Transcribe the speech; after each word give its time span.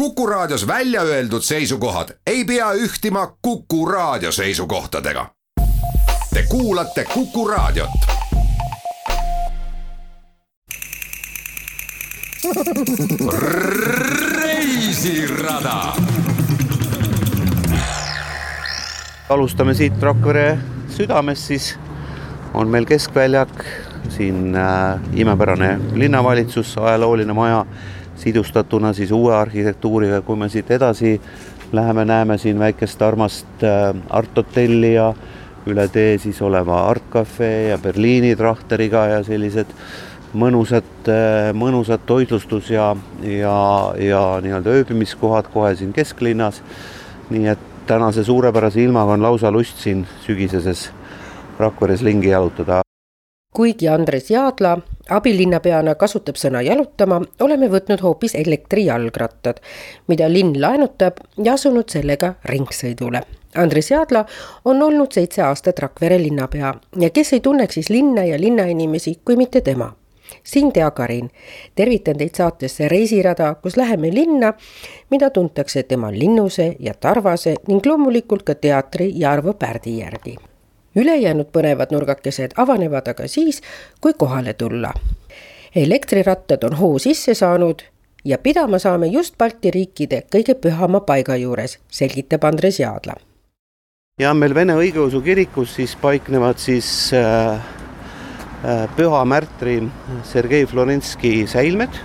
Kuku 0.00 0.26
Raadios 0.26 0.66
välja 0.66 1.02
öeldud 1.02 1.42
seisukohad 1.42 2.08
ei 2.26 2.44
pea 2.44 2.72
ühtima 2.72 3.36
Kuku 3.42 3.86
Raadio 3.86 4.32
seisukohtadega. 4.32 5.26
Te 6.34 6.44
kuulate 6.48 7.04
Kuku 7.04 7.48
Raadiot. 7.48 7.90
reisirada. 14.32 15.92
alustame 19.28 19.74
siit 19.74 20.02
Rakvere 20.02 20.58
südamest, 20.88 21.42
siis 21.42 21.78
on 22.54 22.68
meil 22.68 22.84
keskväljak, 22.84 23.64
siin 24.08 24.56
äh, 24.56 25.00
imepärane 25.12 25.80
linnavalitsus, 25.92 26.78
ajalooline 26.78 27.32
maja 27.32 27.66
sidustatuna 28.20 28.92
siis 28.92 29.12
uue 29.12 29.34
arhitektuuriga, 29.36 30.20
kui 30.22 30.36
me 30.36 30.48
siit 30.48 30.70
edasi 30.70 31.16
läheme, 31.72 32.04
näeme 32.04 32.38
siin 32.38 32.58
väikest 32.58 33.02
armast 33.02 33.64
äh, 33.64 33.94
Art 34.10 34.36
Hotelli 34.36 34.94
ja 34.94 35.12
üle 35.66 35.88
tee 35.92 36.18
siis 36.18 36.40
oleva 36.42 36.84
Art 36.88 37.10
Cafe 37.12 37.50
ja 37.70 37.78
Berliini 37.78 38.34
trahteriga 38.36 39.06
ja 39.14 39.22
sellised 39.24 39.72
mõnusad, 40.34 40.90
äh, 41.08 41.50
mõnusad 41.54 42.04
toitlustus 42.06 42.70
ja, 42.70 42.92
ja, 43.22 43.56
ja 43.98 44.22
nii-öelda 44.42 44.76
ööbimiskohad 44.80 45.50
kohe 45.52 45.74
siin 45.76 45.92
kesklinnas. 45.92 46.62
nii 47.30 47.46
et 47.46 47.66
tänase 47.86 48.24
suurepärase 48.24 48.82
ilmaga 48.82 49.12
on 49.12 49.22
lausa 49.22 49.50
lust 49.50 49.78
siin 49.78 50.06
sügiseses 50.26 50.90
Rakveres 51.58 52.02
ringi 52.02 52.28
jalutada 52.28 52.82
kuigi 53.54 53.88
Andres 53.88 54.30
Jaadla 54.30 54.78
abilinnapeana 55.10 55.94
kasutab 55.94 56.38
sõna 56.38 56.62
jalutama, 56.62 57.20
oleme 57.40 57.68
võtnud 57.70 58.02
hoopis 58.02 58.36
elektrijalgrattad, 58.38 59.58
mida 60.08 60.28
linn 60.30 60.54
laenutab 60.60 61.18
ja 61.42 61.56
asunud 61.58 61.90
sellega 61.90 62.34
ringsõidule. 62.46 63.22
Andres 63.58 63.90
Jaadla 63.90 64.24
on 64.64 64.82
olnud 64.82 65.10
seitse 65.12 65.42
aastat 65.42 65.78
Rakvere 65.82 66.18
linnapea 66.22 66.74
ja 67.02 67.10
kes 67.10 67.32
ei 67.32 67.40
tunneks 67.40 67.74
siis 67.74 67.90
linna 67.90 68.24
ja 68.24 68.38
linnainimesi, 68.40 69.18
kui 69.24 69.36
mitte 69.36 69.60
tema. 69.60 69.92
siin 70.44 70.72
Tea 70.72 70.90
Karin, 70.90 71.30
tervitan 71.74 72.16
teid 72.16 72.34
saatesse 72.34 72.88
Reisirada, 72.88 73.54
kus 73.54 73.76
läheme 73.76 74.14
linna, 74.14 74.52
mida 75.10 75.30
tuntakse 75.30 75.82
tema 75.82 76.12
linnuse 76.12 76.76
ja 76.78 76.94
tarvase 76.94 77.54
ning 77.68 77.86
loomulikult 77.86 78.42
ka 78.42 78.54
teatri 78.54 79.12
ja 79.14 79.32
Arvo 79.32 79.52
Pärdi 79.52 79.98
järgi 79.98 80.36
ülejäänud 80.96 81.50
põnevad 81.52 81.92
nurgakesed 81.94 82.56
avanevad 82.56 83.08
aga 83.08 83.28
siis, 83.28 83.62
kui 84.00 84.14
kohale 84.18 84.54
tulla. 84.54 84.92
elektrirattad 85.76 86.64
on 86.64 86.76
hoo 86.76 86.98
sisse 86.98 87.34
saanud 87.34 87.82
ja 88.24 88.38
pidama 88.38 88.78
saame 88.78 89.06
just 89.06 89.38
Balti 89.38 89.70
riikide 89.70 90.22
kõige 90.34 90.54
pühama 90.54 91.00
paiga 91.00 91.36
juures, 91.36 91.78
selgitab 91.88 92.44
Andres 92.44 92.80
Jaadla. 92.80 93.14
ja 94.18 94.34
meil 94.34 94.54
Vene 94.54 94.74
õigeusu 94.74 95.22
kirikus 95.22 95.74
siis 95.74 95.96
paiknevad 95.96 96.58
siis 96.58 97.12
äh, 97.14 97.54
äh, 98.64 98.88
püha 98.96 99.24
märtri 99.24 99.82
Sergei 100.24 100.66
Florenski 100.66 101.46
säilmed 101.46 102.02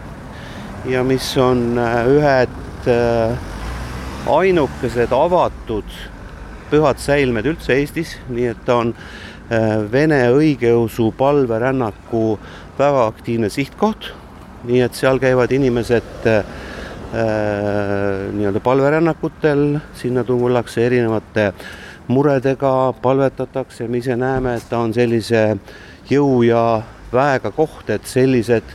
ja 0.85 1.03
mis 1.03 1.37
on 1.37 1.77
äh, 1.77 2.07
ühed 2.07 2.87
äh, 2.87 3.37
ainukesed 4.29 5.11
avatud 5.11 5.85
pühad 6.69 6.99
säilmed 7.01 7.45
üldse 7.49 7.77
Eestis, 7.79 8.15
nii 8.29 8.51
et 8.51 8.61
ta 8.65 8.79
on 8.81 8.93
äh, 8.95 9.83
Vene 9.91 10.21
õigeusu 10.33 11.11
palverännaku 11.17 12.27
väga 12.79 13.07
aktiivne 13.07 13.49
sihtkoht. 13.49 14.13
nii 14.65 14.79
et 14.81 14.95
seal 14.97 15.19
käivad 15.21 15.51
inimesed 15.53 16.25
äh, 16.25 16.37
äh, 17.13 18.31
nii-öelda 18.33 18.59
palverännakutel, 18.59 19.77
sinna 19.93 20.23
tullakse 20.23 20.85
erinevate 20.85 21.51
muredega, 22.07 22.93
palvetatakse, 23.01 23.87
me 23.87 24.01
ise 24.01 24.15
näeme, 24.17 24.55
et 24.57 24.65
ta 24.69 24.79
on 24.81 24.93
sellise 24.93 25.57
jõu 26.09 26.41
ja 26.47 26.81
väega 27.13 27.51
koht, 27.53 27.89
et 27.93 28.09
sellised 28.09 28.73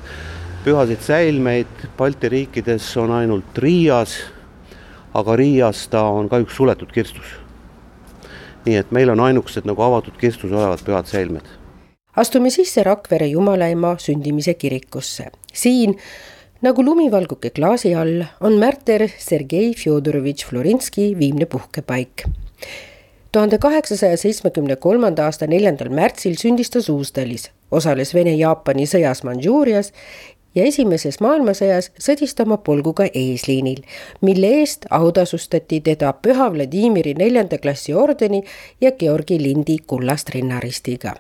pühasid 0.64 1.02
säilmeid 1.02 1.88
Balti 1.98 2.28
riikides 2.28 2.86
on 3.02 3.10
ainult 3.18 3.58
Riias, 3.58 4.16
aga 5.14 5.36
Riias 5.36 5.88
ta 5.90 6.06
on 6.06 6.28
kahjuks 6.30 6.56
suletud 6.56 6.92
kirstus 6.94 7.39
nii 8.66 8.76
et 8.76 8.90
meil 8.92 9.10
on 9.10 9.20
ainukesed 9.20 9.66
nagu 9.68 9.82
avatud 9.82 10.16
kirstus 10.20 10.52
olevad 10.52 10.82
pühad 10.86 11.06
säilmed. 11.06 11.46
astume 12.16 12.50
sisse 12.50 12.82
Rakvere 12.82 13.26
Jumalaema 13.26 13.96
sündimise 13.98 14.54
kirikusse. 14.54 15.30
siin 15.52 15.96
nagu 16.62 16.84
lumivalguke 16.84 17.50
klaasi 17.50 17.94
all 17.94 18.24
on 18.40 18.58
märter 18.58 19.08
Sergei 19.18 19.74
Fjodorovitš 19.74 20.46
Florinski 20.46 21.18
viimne 21.18 21.46
puhkepaik. 21.46 22.24
tuhande 23.32 23.58
kaheksasaja 23.58 24.16
seitsmekümne 24.16 24.76
kolmanda 24.76 25.24
aasta 25.24 25.46
neljandal 25.46 25.88
märtsil 25.88 26.34
sündis 26.36 26.70
ta 26.70 26.82
Suustalis, 26.82 27.50
osales 27.70 28.14
Vene-Jaapani 28.14 28.86
sõjas 28.86 29.24
Mandžuurias 29.24 29.92
ja 30.54 30.64
esimeses 30.66 31.20
maailmasõjas 31.20 31.90
sõdis 32.00 32.34
ta 32.34 32.44
oma 32.46 32.58
polguga 32.64 33.06
eesliinil, 33.14 33.82
mille 34.20 34.52
eest 34.60 34.86
autasustati 34.90 35.80
teda 35.86 36.12
Püha 36.12 36.50
Vladimiri 36.52 37.14
neljanda 37.18 37.58
klassi 37.58 37.94
ordeni 37.94 38.42
ja 38.80 38.92
Georgi 38.92 39.38
lindi 39.42 39.78
kullast 39.86 40.30
rinnaristiga, 40.34 41.14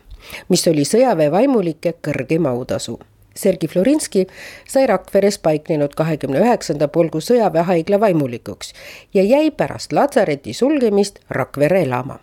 mis 0.48 0.66
oli 0.68 0.84
sõjaväe 0.84 1.30
vaimulike 1.32 1.94
kõrgem 2.02 2.48
autasu. 2.50 2.98
Sergei 3.40 3.68
Florinski 3.70 4.24
sai 4.68 4.88
Rakveres 4.90 5.38
paiknenud 5.38 5.94
kahekümne 5.96 6.42
üheksanda 6.42 6.88
polgu 6.88 7.22
sõjaväehaigla 7.22 8.00
vaimulikuks 8.02 8.74
ja 9.14 9.22
jäi 9.22 9.52
pärast 9.54 9.94
latsareti 9.94 10.52
sulgemist 10.52 11.22
Rakverre 11.30 11.84
elama 11.86 12.18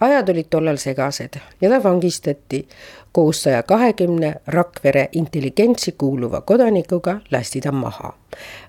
ajad 0.00 0.28
olid 0.28 0.48
tollal 0.50 0.76
segased 0.76 1.38
ja 1.60 1.70
ta 1.70 1.82
vangistati 1.82 2.64
koos 3.12 3.42
saja 3.42 3.62
kahekümne 3.62 4.34
Rakvere 4.46 5.08
intelligentsi 5.12 5.92
kuuluva 5.92 6.40
kodanikuga 6.40 7.20
lasti 7.30 7.60
ta 7.60 7.72
maha. 7.72 8.12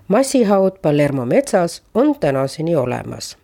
massihaud 0.08 0.72
Palermo 0.82 1.24
metsas 1.24 1.82
on 1.94 2.14
tänaseni 2.20 2.76
olemas. 2.76 3.36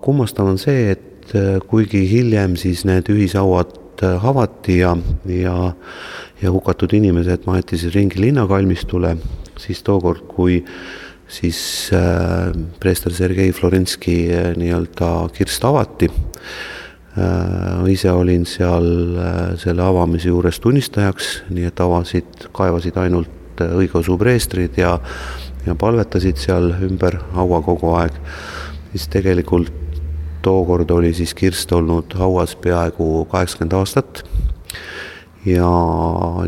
kummastav 0.00 0.46
on 0.46 0.58
see, 0.58 0.90
et 0.90 1.34
äh, 1.34 1.60
kuigi 1.66 2.10
hiljem 2.10 2.56
siis 2.56 2.84
need 2.84 3.08
ühishauad 3.08 4.02
äh, 4.02 4.26
avati 4.26 4.78
ja, 4.78 4.96
ja, 5.26 5.72
ja 6.42 6.50
hukatud 6.50 6.92
inimesed 6.92 7.46
maeti 7.46 7.78
siis 7.78 7.94
ringi 7.94 8.20
linnakalmistule, 8.20 9.16
siis 9.58 9.82
tookord, 9.82 10.26
kui 10.26 10.64
siis 11.28 11.90
äh, 11.94 12.52
preester 12.80 13.12
Sergei 13.12 13.52
Florenski 13.52 14.16
äh, 14.34 14.52
nii-öelda 14.56 15.28
kirst 15.32 15.64
avati 15.64 16.10
ise 17.92 18.10
olin 18.10 18.46
seal 18.48 18.86
äh, 19.20 19.40
selle 19.60 19.84
avamise 19.84 20.30
juures 20.30 20.60
tunnistajaks, 20.64 21.42
nii 21.52 21.68
et 21.68 21.80
avasid, 21.84 22.46
kaevasid 22.56 22.96
ainult 22.96 23.60
äh, 23.60 23.74
õigeusu 23.82 24.16
preestrid 24.20 24.78
ja, 24.80 24.94
ja 25.66 25.76
palvetasid 25.76 26.40
seal 26.40 26.70
ümber 26.88 27.18
haua 27.36 27.60
kogu 27.62 27.92
aeg. 27.98 28.16
siis 28.92 29.08
tegelikult 29.12 29.72
tookord 30.42 30.90
oli 30.90 31.12
siis 31.14 31.34
kirst 31.34 31.72
olnud 31.72 32.16
hauas 32.18 32.56
peaaegu 32.56 33.26
kaheksakümmend 33.30 33.76
aastat. 33.76 34.24
ja 35.44 35.68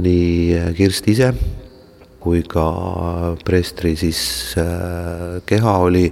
nii 0.01 0.73
kirst 0.77 1.09
ise 1.09 1.35
kui 2.21 2.43
ka 2.43 3.37
preestri 3.45 3.97
siis 3.97 4.57
keha 5.47 5.79
oli 5.79 6.11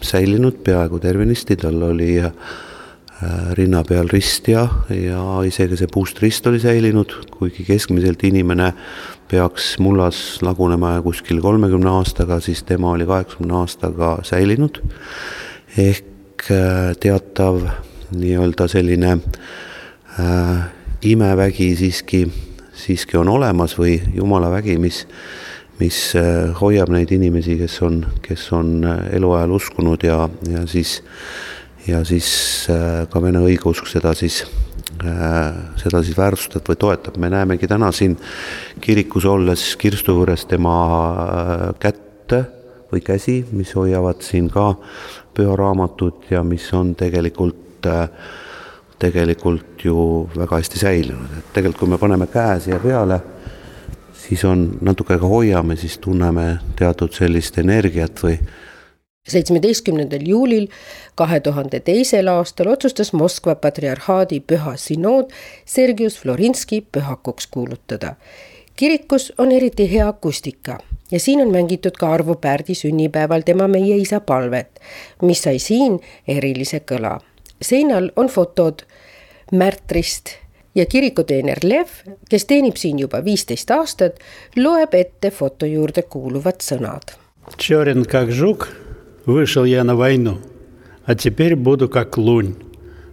säilinud 0.00 0.62
peaaegu 0.62 0.98
tervenisti, 1.02 1.56
tal 1.56 1.82
oli 1.82 2.18
äh, 2.22 2.30
Äh, 2.30 2.69
rinna 3.56 3.82
peal 3.84 4.08
rist 4.08 4.48
ja, 4.48 4.62
ja 4.88 5.22
isegi 5.44 5.76
see 5.76 5.90
puust 5.92 6.20
rist 6.22 6.46
oli 6.48 6.60
säilinud, 6.62 7.12
kuigi 7.34 7.66
keskmiselt 7.68 8.22
inimene 8.24 8.70
peaks 9.30 9.74
mullas 9.82 10.40
lagunema 10.42 10.94
kuskil 11.04 11.42
kolmekümne 11.44 11.90
aastaga, 11.92 12.40
siis 12.40 12.62
tema 12.66 12.94
oli 12.96 13.06
kaheksakümne 13.06 13.58
aastaga 13.60 14.16
säilinud. 14.26 14.80
ehk 15.78 16.50
äh, 16.50 16.96
teatav 17.00 17.60
nii-öelda 18.16 18.68
selline 18.68 19.12
äh, 19.12 20.64
imevägi 21.02 21.74
siiski, 21.76 22.24
siiski 22.72 23.20
on 23.20 23.28
olemas 23.28 23.76
või 23.78 24.00
jumala 24.14 24.50
vägi, 24.50 24.78
mis, 24.80 25.04
mis 25.78 26.00
äh, 26.16 26.56
hoiab 26.60 26.88
neid 26.88 27.12
inimesi, 27.12 27.58
kes 27.60 27.82
on, 27.82 28.02
kes 28.22 28.48
on 28.56 28.80
eluajal 29.12 29.58
uskunud 29.60 30.08
ja, 30.08 30.24
ja 30.48 30.66
siis 30.66 31.02
äh, 31.04 31.59
ja 31.88 32.02
siis 32.04 32.30
äh, 32.70 33.06
ka 33.10 33.22
vene 33.22 33.42
õigeusk 33.44 33.88
seda 33.90 34.12
siis, 34.16 34.42
äh, 35.04 35.56
seda 35.80 36.02
siis 36.04 36.18
väärtustab 36.18 36.68
või 36.68 36.78
toetab, 36.80 37.16
me 37.20 37.30
näemegi 37.32 37.68
täna 37.70 37.90
siin 37.92 38.16
kirikus 38.80 39.26
olles 39.28 39.74
kirstu 39.80 40.18
juures 40.18 40.46
tema 40.50 40.76
äh, 41.24 41.66
kätt 41.80 42.36
või 42.90 43.02
käsi, 43.02 43.40
mis 43.54 43.72
hoiavad 43.74 44.22
siin 44.22 44.48
ka 44.50 44.74
püharaamatut 45.34 46.28
ja 46.30 46.42
mis 46.46 46.64
on 46.74 46.92
tegelikult, 46.98 47.86
tegelikult 49.02 49.84
ju 49.86 49.96
väga 50.36 50.58
hästi 50.58 50.78
säilinud, 50.78 51.36
et 51.38 51.52
tegelikult 51.54 51.80
kui 51.84 51.90
me 51.90 51.98
paneme 52.02 52.26
käe 52.30 52.58
siia 52.62 52.78
peale, 52.82 53.20
siis 54.14 54.42
on 54.46 54.66
natuke 54.86 55.18
ka 55.18 55.30
hoiame, 55.30 55.78
siis 55.78 55.98
tunneme 55.98 56.46
teatud 56.78 57.14
sellist 57.14 57.58
energiat 57.62 58.22
või 58.22 58.36
seitsmeteistkümnendal 59.30 60.26
juulil 60.26 60.68
kahe 61.14 61.40
tuhande 61.40 61.80
teisel 61.80 62.28
aastal 62.32 62.72
otsustas 62.74 63.12
Moskva 63.12 63.54
patriarhaadi 63.54 64.40
püha 64.40 64.76
sinood 64.76 65.32
Sergius 65.64 66.18
Florinski 66.20 66.84
pühakuks 66.92 67.46
kuulutada. 67.50 68.14
kirikus 68.76 69.32
on 69.38 69.52
eriti 69.52 69.92
hea 69.92 70.08
akustika 70.08 70.78
ja 71.10 71.20
siin 71.20 71.40
on 71.40 71.50
mängitud 71.52 71.96
ka 71.98 72.12
Arvo 72.12 72.34
Pärdi 72.34 72.74
sünnipäeval 72.74 73.40
tema 73.40 73.68
Meie 73.68 73.96
isa 73.96 74.20
palvet, 74.20 74.80
mis 75.22 75.42
sai 75.42 75.58
siin 75.58 76.00
erilise 76.28 76.82
kõla. 76.92 77.20
seinal 77.62 78.10
on 78.16 78.28
fotod 78.28 78.86
märtrist 79.52 80.30
ja 80.74 80.86
kirikuteener 80.86 81.58
Lev, 81.62 81.88
kes 82.30 82.44
teenib 82.44 82.76
siin 82.76 82.98
juba 82.98 83.24
viisteist 83.24 83.70
aastat, 83.70 84.20
loeb 84.56 84.94
ette 84.94 85.30
foto 85.30 85.66
juurde 85.66 86.02
kuuluvad 86.02 86.62
sõnad. 86.62 87.16
Tšorin 87.56 88.06
Kakžuk 88.06 88.68
Вышел 89.26 89.64
я 89.64 89.84
на 89.84 89.96
войну, 89.96 90.38
а 91.04 91.14
теперь 91.14 91.56
буду 91.56 91.88
как 91.88 92.16
лунь. 92.16 92.54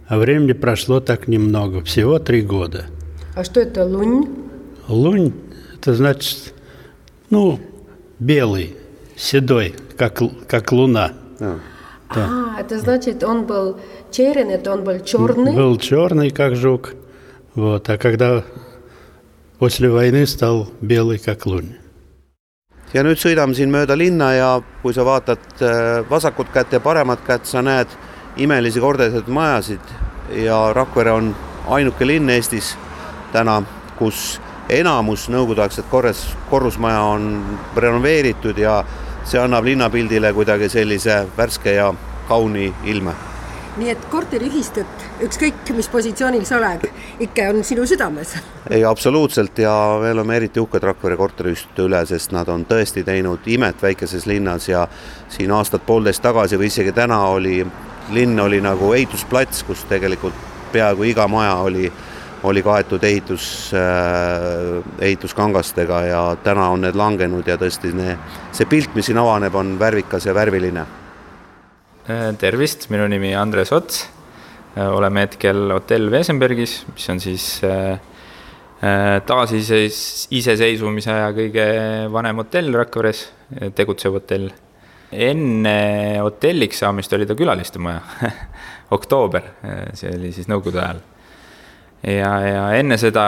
А 0.06 0.18
времени 0.18 0.52
прошло 0.52 1.00
так 1.00 1.28
немного, 1.28 1.82
всего 1.82 2.18
три 2.18 2.40
года. 2.40 2.86
А 3.36 3.44
что 3.44 3.60
это 3.60 3.84
лунь? 3.84 4.26
Лунь– 4.88 5.32
это 5.74 5.94
значит, 5.94 6.54
ну, 7.28 7.60
белый, 8.18 8.74
седой, 9.16 9.74
как, 9.96 10.22
как 10.46 10.72
луна. 10.72 11.12
А. 11.40 11.58
Да. 12.14 12.26
а, 12.56 12.60
это 12.60 12.78
значит, 12.78 13.22
он 13.22 13.44
был 13.44 13.76
черен, 14.10 14.48
это 14.48 14.72
он 14.72 14.82
был 14.82 15.00
черный? 15.00 15.54
Был 15.54 15.76
черный, 15.76 16.30
как 16.30 16.56
жук. 16.56 16.94
Вот, 17.54 17.88
а 17.90 17.98
когда 17.98 18.44
после 19.58 19.90
войны 19.90 20.26
стал 20.26 20.70
белый, 20.80 21.18
как 21.18 21.44
лунь. 21.44 21.74
Ja 22.94 23.04
nüüd 23.04 23.20
sõidame 23.20 23.56
siin 23.56 23.72
mööda 23.72 23.96
linna 23.98 24.32
ja 24.36 24.50
kui 24.82 24.94
sa 24.96 25.04
vaatad 25.06 25.62
äh, 25.62 26.10
vasakut 26.10 26.52
kätt 26.54 26.72
ja 26.72 26.80
paremat 26.80 27.24
kätt, 27.26 27.46
sa 27.46 27.62
näed 27.62 27.92
imelisi 28.38 28.80
kordeseid 28.80 29.28
majasid. 29.28 29.94
Ja 30.44 30.72
Rakvere 30.76 31.12
on 31.12 31.32
ainuke 31.68 32.06
linn 32.06 32.30
Eestis 32.30 32.74
täna, 33.32 33.62
kus 33.98 34.38
enamus 34.68 35.28
nõukogudeaegset 35.32 35.88
korres, 35.90 36.26
korrusmaja 36.50 37.00
on 37.14 37.30
renoveeritud 37.76 38.60
ja 38.60 38.82
see 39.28 39.40
annab 39.40 39.64
linnapildile 39.68 40.32
kuidagi 40.36 40.68
sellise 40.72 41.22
värske 41.36 41.78
ja 41.80 41.92
kauni 42.28 42.68
ilme 42.84 43.27
nii 43.78 43.92
et 43.92 44.06
korteriühistut, 44.10 45.04
ükskõik 45.24 45.70
mis 45.76 45.88
positsioonil 45.92 46.44
sa 46.48 46.58
oled, 46.58 46.88
ikka 47.22 47.48
on 47.52 47.62
sinu 47.64 47.86
südames. 47.86 48.34
ei, 48.70 48.84
absoluutselt 48.84 49.58
ja 49.58 49.72
me 50.02 50.10
oleme 50.10 50.36
eriti 50.36 50.60
uhked 50.60 50.82
Rakvere 50.82 51.16
korteriühistute 51.16 51.86
üle, 51.86 52.02
sest 52.06 52.34
nad 52.34 52.48
on 52.48 52.66
tõesti 52.66 53.04
teinud 53.06 53.46
imet 53.46 53.82
väikeses 53.82 54.26
linnas 54.26 54.68
ja 54.68 54.86
siin 55.28 55.52
aastat-poolteist 55.54 56.22
tagasi 56.22 56.58
või 56.58 56.72
isegi 56.72 56.92
täna 56.92 57.20
oli, 57.30 57.62
linn 58.10 58.40
oli 58.40 58.60
nagu 58.64 58.92
ehitusplats, 58.92 59.62
kus 59.68 59.86
tegelikult 59.88 60.46
peaaegu 60.72 61.06
iga 61.08 61.28
maja 61.28 61.56
oli 61.64 61.90
oli 62.42 62.62
kaetud 62.62 63.02
ehitus 63.02 63.72
äh,, 63.74 64.84
ehituskangastega 65.00 66.02
ja 66.06 66.36
täna 66.42 66.68
on 66.70 66.84
need 66.86 66.94
langenud 66.94 67.46
ja 67.46 67.56
tõesti 67.58 67.90
ne, 67.98 68.14
see 68.54 68.68
pilt, 68.70 68.94
mis 68.94 69.10
siin 69.10 69.18
avaneb, 69.18 69.54
on 69.58 69.74
värvikas 69.78 70.26
ja 70.26 70.34
värviline 70.34 70.86
tervist, 72.40 72.88
minu 72.92 73.08
nimi 73.10 73.34
Andres 73.36 73.72
Ots. 73.76 74.06
Äh, 74.78 74.86
oleme 74.94 75.26
hetkel 75.26 75.72
hotell 75.74 76.08
Wesenbergis, 76.12 76.82
mis 76.92 77.08
on 77.12 77.20
siis 77.20 77.48
äh, 77.66 77.98
taasiseseisvumise 79.26 81.12
aja 81.12 81.28
kõige 81.36 81.66
vanem 82.14 82.44
hotell 82.44 82.72
Rakveres, 82.78 83.24
tegutsev 83.74 84.14
hotell. 84.20 84.50
enne 85.08 86.18
hotelliks 86.20 86.82
saamist 86.84 87.12
oli 87.16 87.26
ta 87.26 87.34
külalistemaja 87.34 88.00
oktoober, 88.96 89.46
see 89.96 90.12
oli 90.12 90.34
siis 90.36 90.50
nõukogude 90.52 90.82
ajal. 90.82 91.00
ja, 92.04 92.32
ja 92.44 92.66
enne 92.76 92.98
seda 93.00 93.24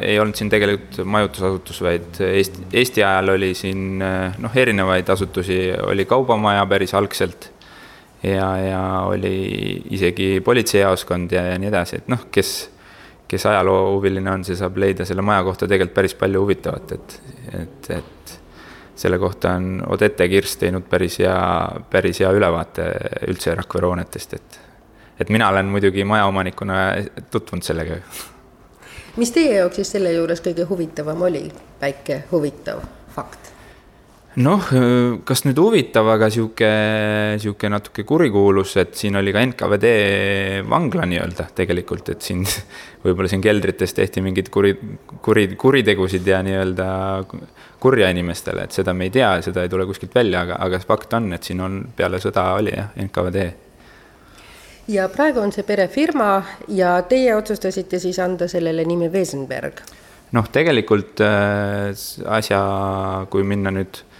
ei 0.00 0.20
olnud 0.22 0.38
siin 0.38 0.52
tegelikult 0.54 1.02
majutusasutus, 1.02 1.82
vaid 1.82 2.22
Eesti, 2.30 2.68
Eesti 2.72 3.04
ajal 3.04 3.34
oli 3.34 3.50
siin 3.58 3.98
noh, 3.98 4.54
erinevaid 4.54 5.10
asutusi, 5.12 5.58
oli 5.82 6.06
kaubamaja 6.08 6.64
päris 6.70 6.94
algselt 6.94 7.50
ja, 8.26 8.48
ja 8.58 8.82
oli 9.06 9.82
isegi 9.90 10.40
politseijaoskond 10.44 11.32
ja, 11.32 11.42
ja 11.52 11.58
nii 11.58 11.68
edasi, 11.68 12.00
et 12.00 12.08
noh, 12.12 12.26
kes, 12.32 12.52
kes 13.28 13.46
ajaloohuviline 13.46 14.30
on, 14.30 14.44
see 14.46 14.58
saab 14.58 14.78
leida 14.80 15.06
selle 15.08 15.24
maja 15.26 15.44
kohta 15.46 15.68
tegelikult 15.68 15.94
päris 15.96 16.14
palju 16.18 16.42
huvitavat, 16.44 16.92
et, 16.96 17.16
et, 17.60 17.90
et 17.98 18.36
selle 18.96 19.18
kohta 19.18 19.56
on 19.58 19.82
Odette 19.92 20.28
Kirss 20.28 20.56
teinud 20.56 20.86
päris 20.90 21.18
hea, 21.20 21.36
päris 21.90 22.20
hea 22.24 22.30
ülevaate 22.32 22.88
üldse 23.28 23.54
Rakvere 23.54 23.90
hoonetest, 23.92 24.38
et, 24.38 24.60
et 25.20 25.32
mina 25.32 25.50
olen 25.52 25.68
muidugi 25.72 26.04
majaomanikuna 26.04 26.82
tutvunud 27.30 27.64
sellega. 27.64 28.00
mis 29.16 29.32
teie 29.32 29.58
jaoks 29.58 29.82
siis 29.82 29.96
selle 29.98 30.12
juures 30.12 30.42
kõige 30.44 30.68
huvitavam 30.68 31.22
oli, 31.28 31.48
väike 31.80 32.24
huvitav? 32.32 32.84
Noh, 34.42 34.68
kas 35.24 35.42
nüüd 35.46 35.58
huvitav, 35.60 36.08
aga 36.12 36.28
sihuke, 36.32 36.68
sihuke 37.40 37.70
natuke 37.72 38.04
kurikuulus, 38.08 38.74
et 38.82 38.96
siin 38.98 39.16
oli 39.16 39.32
ka 39.32 39.42
NKVD 39.46 39.92
vangla 40.68 41.06
nii-öelda 41.08 41.48
tegelikult, 41.56 42.10
et 42.12 42.24
siin 42.26 42.42
võib-olla 43.04 43.30
siin 43.32 43.44
keldrites 43.44 43.96
tehti 43.96 44.24
mingeid 44.24 44.50
kuri, 44.52 44.74
kuri, 45.24 45.48
kuritegusid 45.56 46.28
ja 46.28 46.42
nii-öelda 46.44 46.88
kurja 47.80 48.10
inimestele, 48.12 48.66
et 48.66 48.76
seda 48.76 48.92
me 48.96 49.08
ei 49.08 49.14
tea, 49.14 49.36
seda 49.44 49.64
ei 49.64 49.72
tule 49.72 49.86
kuskilt 49.88 50.14
välja, 50.16 50.42
aga, 50.46 50.58
aga 50.64 50.80
fakt 50.84 51.16
on, 51.16 51.30
et 51.36 51.46
siin 51.46 51.62
on 51.64 51.80
peale 51.96 52.20
sõda 52.22 52.50
oli 52.58 52.74
jah, 52.76 52.92
NKVD 53.06 53.46
ja 54.92 55.08
praegu 55.10 55.40
on 55.42 55.50
see 55.54 55.64
perefirma 55.66 56.30
ja 56.70 56.98
teie 57.08 57.32
otsustasite 57.34 57.98
siis 57.98 58.20
anda 58.22 58.46
sellele 58.48 58.84
nime 58.86 59.08
Wesenberg? 59.12 59.80
noh, 60.36 60.46
tegelikult 60.52 61.22
äh, 61.24 61.88
asja, 62.36 62.60
kui 63.32 63.46
minna 63.46 63.72
nüüd 63.74 64.04
Äh, 64.04 64.15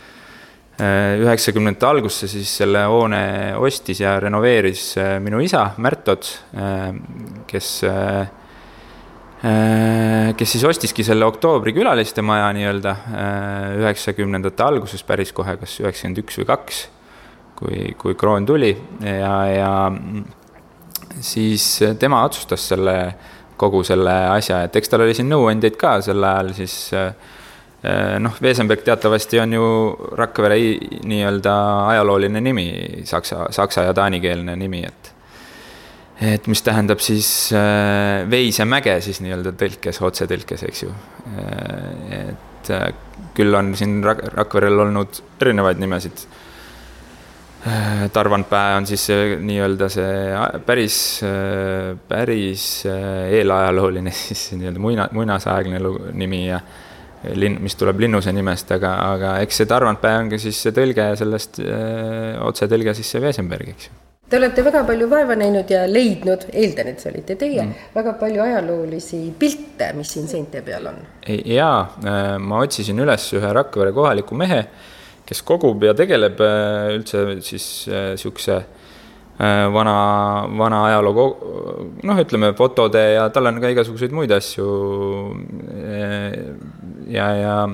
üheksakümnendate 0.76 1.86
algusse 1.88 2.28
siis 2.28 2.50
selle 2.58 2.82
hoone 2.90 3.20
ostis 3.56 4.02
ja 4.02 4.18
renoveeris 4.20 4.90
äh, 5.00 5.14
minu 5.24 5.40
isa, 5.40 5.70
Märt 5.80 6.08
Ots, 6.12 6.34
äh, 6.56 6.90
kes, 7.48 7.70
kes 10.36 10.52
siis 10.52 10.64
ostiski 10.66 11.04
selle 11.06 11.24
oktoobri 11.28 11.72
külaliste 11.76 12.22
maja 12.24 12.48
nii-öelda 12.56 12.94
üheksakümnendate 13.78 14.64
alguses 14.64 15.04
päris 15.06 15.30
kohe, 15.36 15.54
kas 15.60 15.76
üheksakümmend 15.84 16.22
üks 16.24 16.40
või 16.40 16.48
kaks, 16.48 16.80
kui, 17.60 17.82
kui 18.00 18.16
kroon 18.18 18.48
tuli. 18.48 18.72
Ja, 19.04 19.34
ja 19.52 19.70
siis 21.20 21.68
tema 22.00 22.24
otsustas 22.26 22.64
selle, 22.72 22.96
kogu 23.60 23.84
selle 23.86 24.16
asja, 24.32 24.64
et 24.66 24.76
eks 24.80 24.92
tal 24.92 25.04
oli 25.06 25.14
siin 25.16 25.30
nõuandjaid 25.30 25.78
ka 25.78 25.98
sel 26.08 26.26
ajal 26.26 26.52
siis 26.56 26.78
äh, 26.96 27.12
Äh, 27.12 27.35
noh, 28.18 28.38
Wesenberg 28.42 28.80
teatavasti 28.82 29.38
on 29.40 29.52
ju 29.52 29.66
Rakvere 30.18 30.56
nii-öelda 31.06 31.56
ajalooline 31.92 32.40
nimi, 32.40 32.70
saksa, 33.04 33.46
saksa 33.54 33.84
ja 33.86 33.94
taanikeelne 33.94 34.56
nimi, 34.56 34.82
et 34.86 35.12
et 36.16 36.46
mis 36.48 36.62
tähendab 36.64 37.02
siis 37.04 37.28
äh, 37.52 38.24
Veisemäge 38.30 38.96
siis 39.04 39.20
nii-öelda 39.20 39.52
tõlkes, 39.60 40.00
otsetõlkes, 40.06 40.64
eks 40.64 40.82
ju. 40.86 40.94
Äh, 41.36 42.30
et 42.30 42.72
küll 43.36 43.54
on 43.54 43.74
siin 43.78 44.00
Rak-, 44.04 44.24
Rakverel 44.34 44.86
olnud 44.86 45.20
erinevaid 45.40 45.82
nimesid. 45.82 46.26
Tarvanpää 48.12 48.76
on 48.78 48.84
siis 48.86 49.08
nii-öelda 49.42 49.88
see 49.90 50.10
päris, 50.66 50.96
päris 52.08 52.66
eelajalooline 52.86 54.12
siis 54.28 54.52
nii-öelda 54.54 54.82
muina, 54.82 55.08
muinasaegne 55.12 55.80
nimi 56.14 56.44
ja 56.46 56.60
linn, 57.34 57.60
mis 57.62 57.76
tuleb 57.78 58.00
linnuse 58.04 58.32
nimest, 58.34 58.70
aga, 58.76 58.92
aga 59.12 59.36
eks 59.44 59.62
see 59.62 59.68
Tarvantpää 59.70 60.18
ongi 60.22 60.40
siis 60.42 60.58
see 60.66 60.74
tõlge 60.76 61.08
sellest 61.18 61.60
äh,, 61.62 62.34
otsetõlge 62.46 62.94
siis 62.98 63.14
see 63.14 63.22
Wesenberg, 63.24 63.72
eks 63.74 63.88
ju. 63.88 63.96
Te 64.26 64.40
olete 64.40 64.64
väga 64.66 64.80
palju 64.88 65.06
vaeva 65.06 65.36
näinud 65.38 65.68
ja 65.70 65.84
leidnud, 65.86 66.48
eeldan, 66.50 66.88
et 66.90 67.02
see 67.02 67.12
olite 67.12 67.36
teie 67.38 67.62
mm., 67.62 67.90
väga 67.94 68.16
palju 68.18 68.42
ajaloolisi 68.42 69.20
pilte, 69.38 69.92
mis 69.94 70.10
siin 70.16 70.26
seinte 70.30 70.64
peal 70.66 70.88
on. 70.90 70.98
jaa, 71.26 71.78
äh, 72.02 72.32
ma 72.42 72.62
otsisin 72.64 72.98
üles 73.02 73.28
ühe 73.38 73.52
Rakvere 73.60 73.94
kohaliku 73.94 74.38
mehe, 74.38 74.64
kes 75.26 75.44
kogub 75.46 75.86
ja 75.86 75.94
tegeleb 75.98 76.42
äh, 76.42 76.96
üldse 76.96 77.28
siis 77.46 77.68
niisuguse 77.86 78.64
vana, 79.38 80.48
vana 80.58 80.84
ajaloo, 80.86 81.24
noh, 82.08 82.20
ütleme 82.22 82.52
fotode 82.56 83.02
ja 83.16 83.28
tal 83.30 83.50
on 83.50 83.60
ka 83.60 83.68
igasuguseid 83.68 84.14
muid 84.16 84.32
asju. 84.32 84.66
Äh, 87.06 87.12
ja, 87.14 87.34
ja 87.36 87.68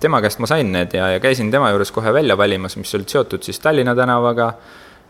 tema 0.00 0.20
käest 0.20 0.38
ma 0.38 0.46
sain 0.46 0.72
need 0.72 0.94
ja, 0.94 1.08
ja 1.14 1.20
käisin 1.20 1.50
tema 1.50 1.70
juures 1.70 1.92
kohe 1.92 2.12
välja 2.12 2.36
valimas, 2.36 2.76
mis 2.76 2.94
olid 2.94 3.08
seotud 3.08 3.42
siis 3.42 3.60
Tallinna 3.60 3.94
tänavaga, 3.94 4.52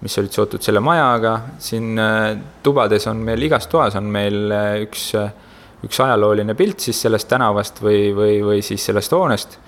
mis 0.01 0.19
olid 0.19 0.33
seotud 0.33 0.63
selle 0.63 0.81
majaga. 0.81 1.41
siin 1.59 1.99
äh, 1.99 2.37
tubades 2.63 3.07
on 3.07 3.17
meil, 3.17 3.43
igas 3.43 3.67
toas 3.67 3.97
on 3.97 4.05
meil 4.05 4.55
üks, 4.85 5.13
üks 5.85 6.01
ajalooline 6.01 6.55
pilt 6.55 6.81
siis 6.81 7.03
sellest 7.03 7.29
tänavast 7.29 7.83
või, 7.83 8.15
või, 8.15 8.41
või 8.45 8.63
siis 8.63 8.85
sellest 8.85 9.13
hoonest 9.13 9.59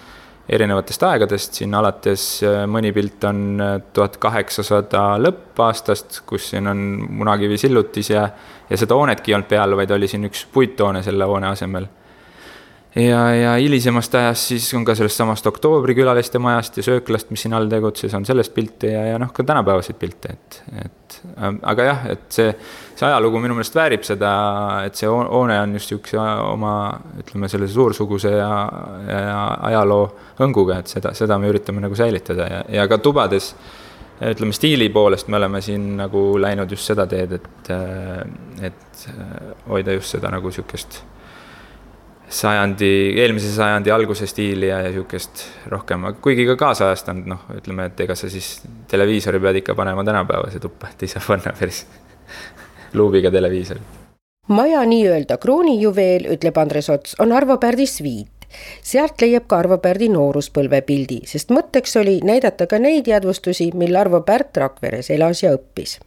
erinevatest 0.47 1.03
aegadest, 1.03 1.57
siin 1.59 1.75
alates 1.75 2.25
mõni 2.71 2.93
pilt 2.95 3.25
on 3.27 3.59
tuhat 3.93 4.15
kaheksasada 4.23 5.17
lõppaastast, 5.19 6.21
kus 6.23 6.53
siin 6.53 6.71
on 6.71 6.85
Munakivi 7.19 7.59
sillutis 7.59 8.13
ja, 8.13 8.29
ja 8.71 8.79
seda 8.79 8.95
hoonetki 8.95 9.33
ei 9.33 9.35
olnud 9.41 9.49
peal, 9.51 9.75
vaid 9.75 9.91
oli 9.91 10.07
siin 10.07 10.29
üks 10.29 10.45
puithoone 10.55 11.03
selle 11.03 11.27
hoone 11.27 11.51
asemel 11.51 11.89
ja, 12.97 13.21
ja 13.35 13.55
hilisemast 13.61 14.15
ajast 14.15 14.53
siis 14.53 14.67
on 14.75 14.85
ka 14.85 14.95
sellest 14.97 15.21
samast 15.21 15.47
Oktoobri 15.47 15.95
külaliste 15.97 16.41
majast 16.43 16.79
ja 16.81 16.85
sööklast, 16.87 17.31
mis 17.31 17.45
siin 17.45 17.55
all 17.57 17.69
tegutses, 17.71 18.15
on 18.17 18.25
sellest 18.29 18.55
pilte 18.57 18.93
ja, 18.93 19.05
ja 19.13 19.21
noh, 19.21 19.33
ka 19.37 19.45
tänapäevaseid 19.47 19.99
pilte, 20.01 20.33
et, 20.33 20.61
et 20.85 21.19
ähm, 21.37 21.59
aga 21.63 21.89
jah, 21.89 22.05
et 22.15 22.27
see, 22.33 22.53
see 22.97 23.09
ajalugu 23.09 23.41
minu 23.43 23.57
meelest 23.57 23.77
väärib 23.77 24.07
seda, 24.07 24.35
et 24.89 24.97
see 24.99 25.11
hoone 25.11 25.59
on 25.61 25.75
just 25.77 25.93
niisuguse 25.93 26.21
oma, 26.51 26.77
ütleme, 27.21 27.51
selle 27.53 27.69
suursuguse 27.71 28.33
ja, 28.37 28.53
ja 29.11 29.41
ajaloo 29.71 30.07
hõnguga, 30.41 30.81
et 30.81 30.95
seda, 30.97 31.13
seda 31.17 31.39
me 31.41 31.51
üritame 31.53 31.85
nagu 31.85 31.99
säilitada 31.99 32.49
ja, 32.53 32.63
ja 32.81 32.87
ka 32.91 33.01
tubades 33.05 33.53
ütleme 34.17 34.55
stiili 34.57 34.89
poolest 34.89 35.29
me 35.29 35.37
oleme 35.37 35.61
siin 35.61 35.91
nagu 35.99 36.23
läinud 36.41 36.71
just 36.73 36.89
seda 36.89 37.05
teed, 37.11 37.37
et, 37.37 37.71
et 38.65 39.05
hoida 39.69 39.93
just 39.99 40.17
seda 40.17 40.33
nagu 40.33 40.49
niisugust 40.49 41.03
sajandi, 42.29 43.21
eelmise 43.21 43.53
sajandi 43.55 43.91
alguse 43.91 44.27
stiili 44.27 44.69
ja, 44.69 44.81
ja 44.81 44.93
sihukest 44.93 45.45
rohkem, 45.73 46.05
kuigi 46.23 46.47
ka 46.47 46.57
kaasajastanud, 46.57 47.27
noh, 47.31 47.45
ütleme, 47.57 47.89
et 47.91 48.01
ega 48.01 48.17
sa 48.19 48.31
siis 48.31 48.61
televiisori 48.91 49.41
pead 49.41 49.61
ikka 49.63 49.75
panema 49.79 50.05
tänapäevase 50.05 50.61
tuppa, 50.61 50.91
et 50.91 51.03
ei 51.07 51.13
saa 51.13 51.23
panna 51.27 51.55
päris 51.59 51.85
luubiga 52.99 53.31
televiisori. 53.31 53.81
maja 54.49 54.83
nii-öelda 54.87 55.39
kroonijuveel, 55.43 56.27
ütleb 56.37 56.59
Andres 56.59 56.91
Ots, 56.91 57.15
on 57.19 57.33
Arvo 57.33 57.59
Pärdi 57.59 57.87
sviit. 57.87 58.33
sealt 58.83 59.21
leiab 59.21 59.47
ka 59.47 59.59
Arvo 59.59 59.79
Pärdi 59.79 60.09
nooruspõlve 60.09 60.83
pildi, 60.83 61.21
sest 61.27 61.51
mõtteks 61.51 61.97
oli 62.01 62.21
näidata 62.25 62.67
ka 62.67 62.79
neid 62.79 63.07
jäädvustusi, 63.07 63.73
mil 63.75 63.97
Arvo 63.97 64.21
Pärt 64.21 64.57
Rakveres 64.57 65.11
elas 65.11 65.43
ja 65.43 65.55
õppis 65.55 65.99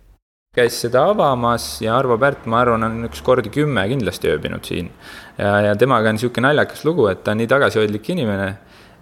käis 0.60 0.80
seda 0.84 1.06
avamas 1.14 1.66
ja 1.84 1.98
Arvo 1.98 2.18
Pärt, 2.20 2.48
ma 2.52 2.64
arvan, 2.64 2.86
on 2.88 3.10
üks 3.10 3.22
kord 3.26 3.48
kümme 3.54 3.86
kindlasti 3.92 4.32
ööbinud 4.34 4.66
siin. 4.68 4.90
ja, 5.38 5.60
ja 5.70 5.76
temaga 5.80 6.12
on 6.12 6.20
niisugune 6.20 6.50
naljakas 6.50 6.84
lugu, 6.88 7.08
et 7.12 7.24
ta 7.24 7.36
on 7.36 7.40
nii 7.42 7.50
tagasihoidlik 7.50 8.10
inimene, 8.16 8.50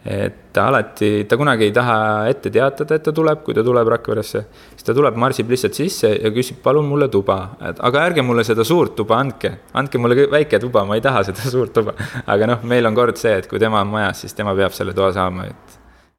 et 0.07 0.35
ta 0.53 0.67
alati, 0.69 1.25
ta 1.29 1.37
kunagi 1.39 1.67
ei 1.67 1.73
taha 1.75 1.97
ette 2.31 2.51
teatada, 2.53 2.99
et 2.99 3.03
ta 3.03 3.13
tuleb, 3.15 3.41
kui 3.45 3.57
ta 3.57 3.63
tuleb 3.65 3.89
Rakveresse. 3.95 4.43
siis 4.75 4.85
ta 4.87 4.95
tuleb, 4.97 5.17
marsib 5.19 5.49
lihtsalt 5.51 5.79
sisse 5.79 6.13
ja 6.13 6.31
küsib, 6.35 6.61
palun 6.63 6.85
mulle 6.87 7.09
tuba, 7.13 7.39
et 7.71 7.81
aga 7.89 8.05
ärge 8.11 8.25
mulle 8.25 8.45
seda 8.47 8.65
suurt 8.67 8.95
tuba 8.99 9.17
andke, 9.17 9.53
andke 9.73 10.01
mulle 10.01 10.29
väike 10.31 10.61
tuba, 10.63 10.85
ma 10.85 10.99
ei 10.99 11.05
taha 11.05 11.25
seda 11.31 11.49
suurt 11.55 11.73
tuba. 11.73 11.97
aga 12.25 12.53
noh, 12.53 12.63
meil 12.63 12.85
on 12.85 12.95
kord 12.95 13.17
see, 13.17 13.33
et 13.41 13.49
kui 13.49 13.59
tema 13.59 13.81
on 13.81 13.91
majas, 13.97 14.23
siis 14.25 14.37
tema 14.37 14.55
peab 14.55 14.77
selle 14.77 14.95
toa 14.97 15.11
saama, 15.15 15.49
et 15.49 15.77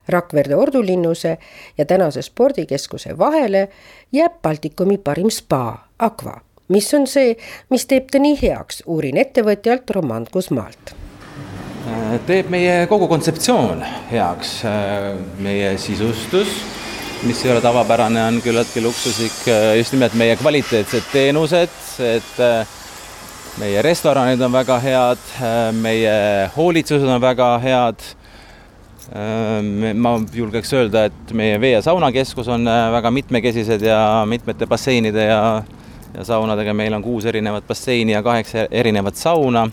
Rakverde 0.09 0.57
ordulinnuse 0.57 1.39
ja 1.79 1.85
tänase 1.85 2.23
spordikeskuse 2.23 3.19
vahele 3.19 3.69
jääb 4.13 4.39
Baltikumi 4.43 4.99
parim 4.99 5.31
spa, 5.31 5.89
Aqua, 5.99 6.41
mis 6.69 6.93
on 6.95 7.07
see, 7.07 7.35
mis 7.71 7.87
teeb 7.91 8.09
ta 8.13 8.21
nii 8.23 8.39
heaks, 8.43 8.83
uurin 8.87 9.19
ettevõtjalt 9.21 9.91
Roman 9.97 10.27
Kusmaalt 10.33 10.95
teeb 12.29 12.51
meie 12.53 12.87
kogu 12.91 13.07
kontseptsioon 13.09 13.81
heaks, 14.11 14.51
meie 15.43 15.71
sisustus, 15.81 16.59
mis 17.27 17.41
ei 17.45 17.53
ole 17.53 17.63
tavapärane, 17.65 18.21
on 18.29 18.41
küllaltki 18.45 18.83
luksuslik, 18.85 19.39
just 19.79 19.95
nimelt 19.97 20.17
meie 20.19 20.37
kvaliteetsed 20.37 21.09
teenused, 21.13 21.81
et 22.05 22.43
meie 23.59 23.83
restoranid 23.83 24.43
on 24.45 24.53
väga 24.55 24.79
head, 24.85 25.27
meie 25.81 26.15
hoolitsused 26.57 27.09
on 27.09 27.21
väga 27.25 27.55
head 27.65 28.05
Äh, 28.05 28.18
ma 29.95 30.11
julgeks 30.35 30.73
öelda, 30.77 31.07
et 31.09 31.33
meie 31.33 31.61
vee- 31.61 31.73
ja 31.73 31.83
saunakeskus 31.83 32.49
on 32.49 32.69
äh, 32.69 32.93
väga 32.93 33.11
mitmekesised 33.11 33.83
ja 33.83 34.25
mitmete 34.29 34.67
basseinide 34.67 35.25
ja, 35.25 35.63
ja 36.15 36.25
saunadega, 36.25 36.75
meil 36.75 36.93
on 36.93 37.03
kuus 37.03 37.25
erinevat 37.25 37.65
basseini 37.69 38.13
ja 38.13 38.23
kaheksa 38.23 38.67
erinevat 38.71 39.17
sauna 39.17 39.69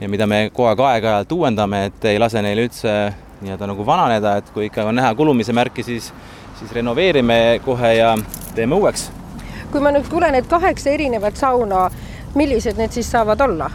ja 0.00 0.08
mida 0.08 0.26
me 0.26 0.50
kogu 0.52 0.68
aeg 0.68 0.80
aeg-ajalt 0.80 1.32
uuendame, 1.32 1.84
et 1.88 2.04
ei 2.04 2.18
lase 2.20 2.42
neil 2.44 2.60
üldse 2.66 2.92
nii-öelda 3.40 3.70
nagu 3.72 3.86
vananeda, 3.86 4.36
et 4.40 4.52
kui 4.52 4.68
ikka 4.68 4.84
on 4.84 4.96
näha 4.96 5.14
kulumise 5.16 5.56
märki, 5.56 5.82
siis, 5.82 6.12
siis 6.58 6.72
renoveerime 6.72 7.60
kohe 7.64 7.94
ja 7.96 8.12
teeme 8.54 8.76
uueks. 8.76 9.10
kui 9.72 9.80
ma 9.80 9.90
nüüd 9.92 10.08
kuulen, 10.08 10.34
et 10.34 10.46
kaheksa 10.46 10.90
erinevat 10.90 11.36
sauna, 11.36 11.88
millised 12.34 12.76
need 12.76 12.92
siis 12.92 13.08
saavad 13.10 13.40
olla? 13.40 13.70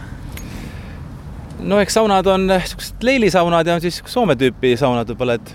No 1.64 1.80
eks 1.80 1.94
saunad 1.94 2.26
on 2.26 2.46
niisugused 2.46 3.04
leilisaunad 3.06 3.66
ja 3.66 3.74
on 3.74 3.80
siis 3.84 4.02
Soome 4.06 4.36
tüüpi 4.38 4.76
saunad 4.76 5.08
võib-olla, 5.12 5.38
et 5.38 5.54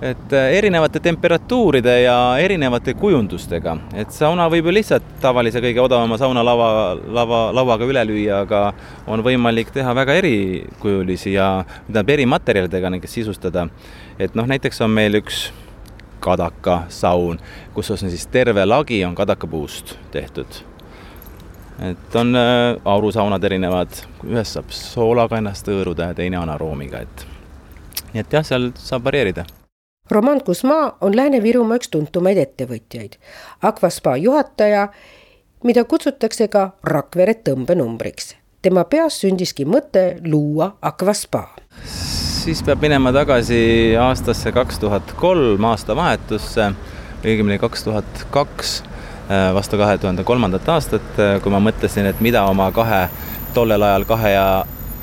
et 0.00 0.32
äh, 0.32 0.52
erinevate 0.56 1.00
temperatuuride 1.00 2.02
ja 2.02 2.14
erinevate 2.40 2.94
kujundustega, 2.96 3.74
et 4.00 4.12
sauna 4.16 4.46
võib 4.48 4.70
ju 4.70 4.72
lihtsalt 4.72 5.10
tavalise 5.20 5.60
kõige 5.60 5.82
odavama 5.82 6.16
saunalava, 6.16 6.70
lava, 7.04 7.40
lauaga 7.52 7.84
üle 7.84 8.06
lüüa, 8.08 8.38
aga 8.46 8.62
on 9.06 9.20
võimalik 9.24 9.74
teha 9.74 9.92
väga 9.96 10.16
erikujulisi 10.22 11.34
ja 11.34 11.50
tähendab 11.66 12.14
erimaterjalidega 12.16 12.94
neid 12.94 13.04
sisustada. 13.12 13.68
et 14.18 14.34
noh, 14.34 14.48
näiteks 14.48 14.80
on 14.80 14.90
meil 14.90 15.20
üks 15.20 15.50
kadakasaun, 16.20 17.38
kus 17.74 17.90
on 17.90 18.00
siis 18.00 18.26
terve 18.26 18.64
lagi 18.64 19.04
on 19.04 19.14
kadakapuust 19.14 19.98
tehtud 20.12 20.69
et 21.80 22.16
on 22.16 22.36
äh, 22.36 22.76
aurusaunad 22.84 23.44
erinevad, 23.44 24.02
ühes 24.28 24.52
saab 24.56 24.72
soolaga 24.74 25.38
ennast 25.40 25.68
hõõruda 25.68 26.10
ja 26.10 26.16
teine 26.18 26.38
on 26.40 26.52
aroomiga, 26.52 27.00
et 27.06 27.24
nii 28.12 28.22
et 28.24 28.36
jah, 28.36 28.44
seal 28.46 28.70
saab 28.78 29.06
varieerida. 29.08 29.46
Roman 30.10 30.42
Kusmaa 30.44 30.96
on 31.06 31.14
Lääne-Virumaa 31.16 31.78
üks 31.78 31.88
tuntumaid 31.92 32.38
ettevõtjaid, 32.42 33.16
Aquaspa 33.62 34.16
juhataja, 34.18 34.88
mida 35.64 35.84
kutsutakse 35.84 36.48
ka 36.50 36.70
Rakvere 36.82 37.36
tõmbenumbriks. 37.46 38.34
tema 38.62 38.84
peas 38.84 39.20
sündiski 39.20 39.64
mõte 39.64 40.20
luua 40.26 40.76
Aquaspa. 40.82 41.48
siis 41.84 42.62
peab 42.62 42.82
minema 42.82 43.12
tagasi 43.12 43.96
aastasse 44.00 44.52
kaks 44.52 44.78
tuhat 44.78 45.12
kolm, 45.16 45.64
aastavahetusse, 45.64 46.72
õigemini 47.24 47.58
kaks 47.58 47.84
tuhat 47.84 48.26
kaks 48.30 48.82
vastu 49.54 49.78
kahe 49.78 49.98
tuhande 49.98 50.24
kolmandat 50.24 50.68
aastat, 50.68 51.10
äh, 51.18 51.38
kui 51.42 51.52
ma 51.54 51.60
mõtlesin, 51.62 52.08
et 52.10 52.20
mida 52.20 52.42
oma 52.50 52.70
kahe, 52.74 53.04
tollel 53.54 53.82
ajal 53.82 54.04
kahe 54.08 54.32
ja 54.34 54.46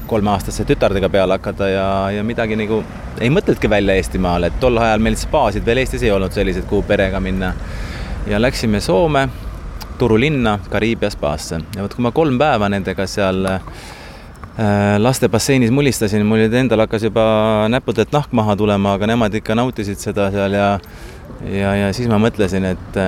kolmeaastaste 0.07 0.65
tütardega 0.67 1.09
peale 1.11 1.35
hakata 1.35 1.69
ja, 1.69 1.87
ja 2.11 2.23
midagi 2.27 2.55
nagu 2.59 2.81
ei 3.19 3.31
mõtelnudki 3.31 3.69
välja 3.71 3.95
Eestimaal, 3.95 4.47
et 4.47 4.59
tol 4.59 4.77
ajal 4.79 5.03
meil 5.03 5.15
spaasid 5.19 5.65
veel 5.67 5.83
Eestis 5.83 6.03
ei 6.03 6.11
olnud 6.11 6.35
sellised, 6.35 6.67
kuhu 6.67 6.83
perega 6.87 7.19
minna. 7.23 7.53
ja 8.27 8.41
läksime 8.41 8.79
Soome, 8.83 9.27
Turu 9.97 10.19
linna, 10.19 10.59
Kariibia 10.69 11.09
spaasse 11.09 11.61
ja 11.75 11.83
vot, 11.83 11.95
kui 11.95 12.03
ma 12.03 12.11
kolm 12.11 12.37
päeva 12.39 12.69
nendega 12.69 13.07
seal 13.07 13.45
äh, 13.47 13.61
laste 14.99 15.29
basseinis 15.29 15.71
mulistasin, 15.71 16.25
mul 16.25 16.47
endal 16.51 16.83
hakkas 16.83 17.07
juba 17.07 17.23
näppudelt 17.71 18.11
nahk 18.11 18.31
maha 18.31 18.55
tulema, 18.55 18.93
aga 18.99 19.07
nemad 19.07 19.39
ikka 19.39 19.55
nautisid 19.55 20.03
seda 20.03 20.31
seal 20.35 20.55
ja 20.59 20.71
ja, 21.45 21.75
ja 21.75 21.93
siis 21.93 22.09
ma 22.11 22.19
mõtlesin, 22.21 22.65
et 22.75 22.99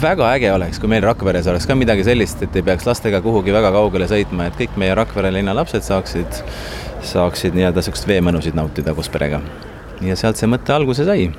väga 0.00 0.28
äge 0.36 0.52
oleks, 0.52 0.78
kui 0.80 0.90
meil 0.90 1.04
Rakveres 1.04 1.46
oleks 1.50 1.66
ka 1.68 1.76
midagi 1.78 2.04
sellist, 2.06 2.42
et 2.42 2.56
ei 2.56 2.64
peaks 2.66 2.86
lastega 2.88 3.20
kuhugi 3.24 3.52
väga 3.54 3.70
kaugele 3.74 4.08
sõitma, 4.10 4.48
et 4.48 4.58
kõik 4.58 4.78
meie 4.80 4.94
Rakvere 4.96 5.32
linna 5.34 5.54
lapsed 5.56 5.84
saaksid, 5.86 6.40
saaksid 7.04 7.56
nii-öelda 7.56 7.82
niisugust 7.82 8.08
veemõnusid 8.08 8.56
nautida 8.58 8.94
koos 8.94 9.10
perega. 9.12 9.40
ja 10.02 10.16
sealt 10.16 10.36
see 10.36 10.50
mõte 10.50 10.72
alguse 10.74 11.04
sai. 11.04 11.30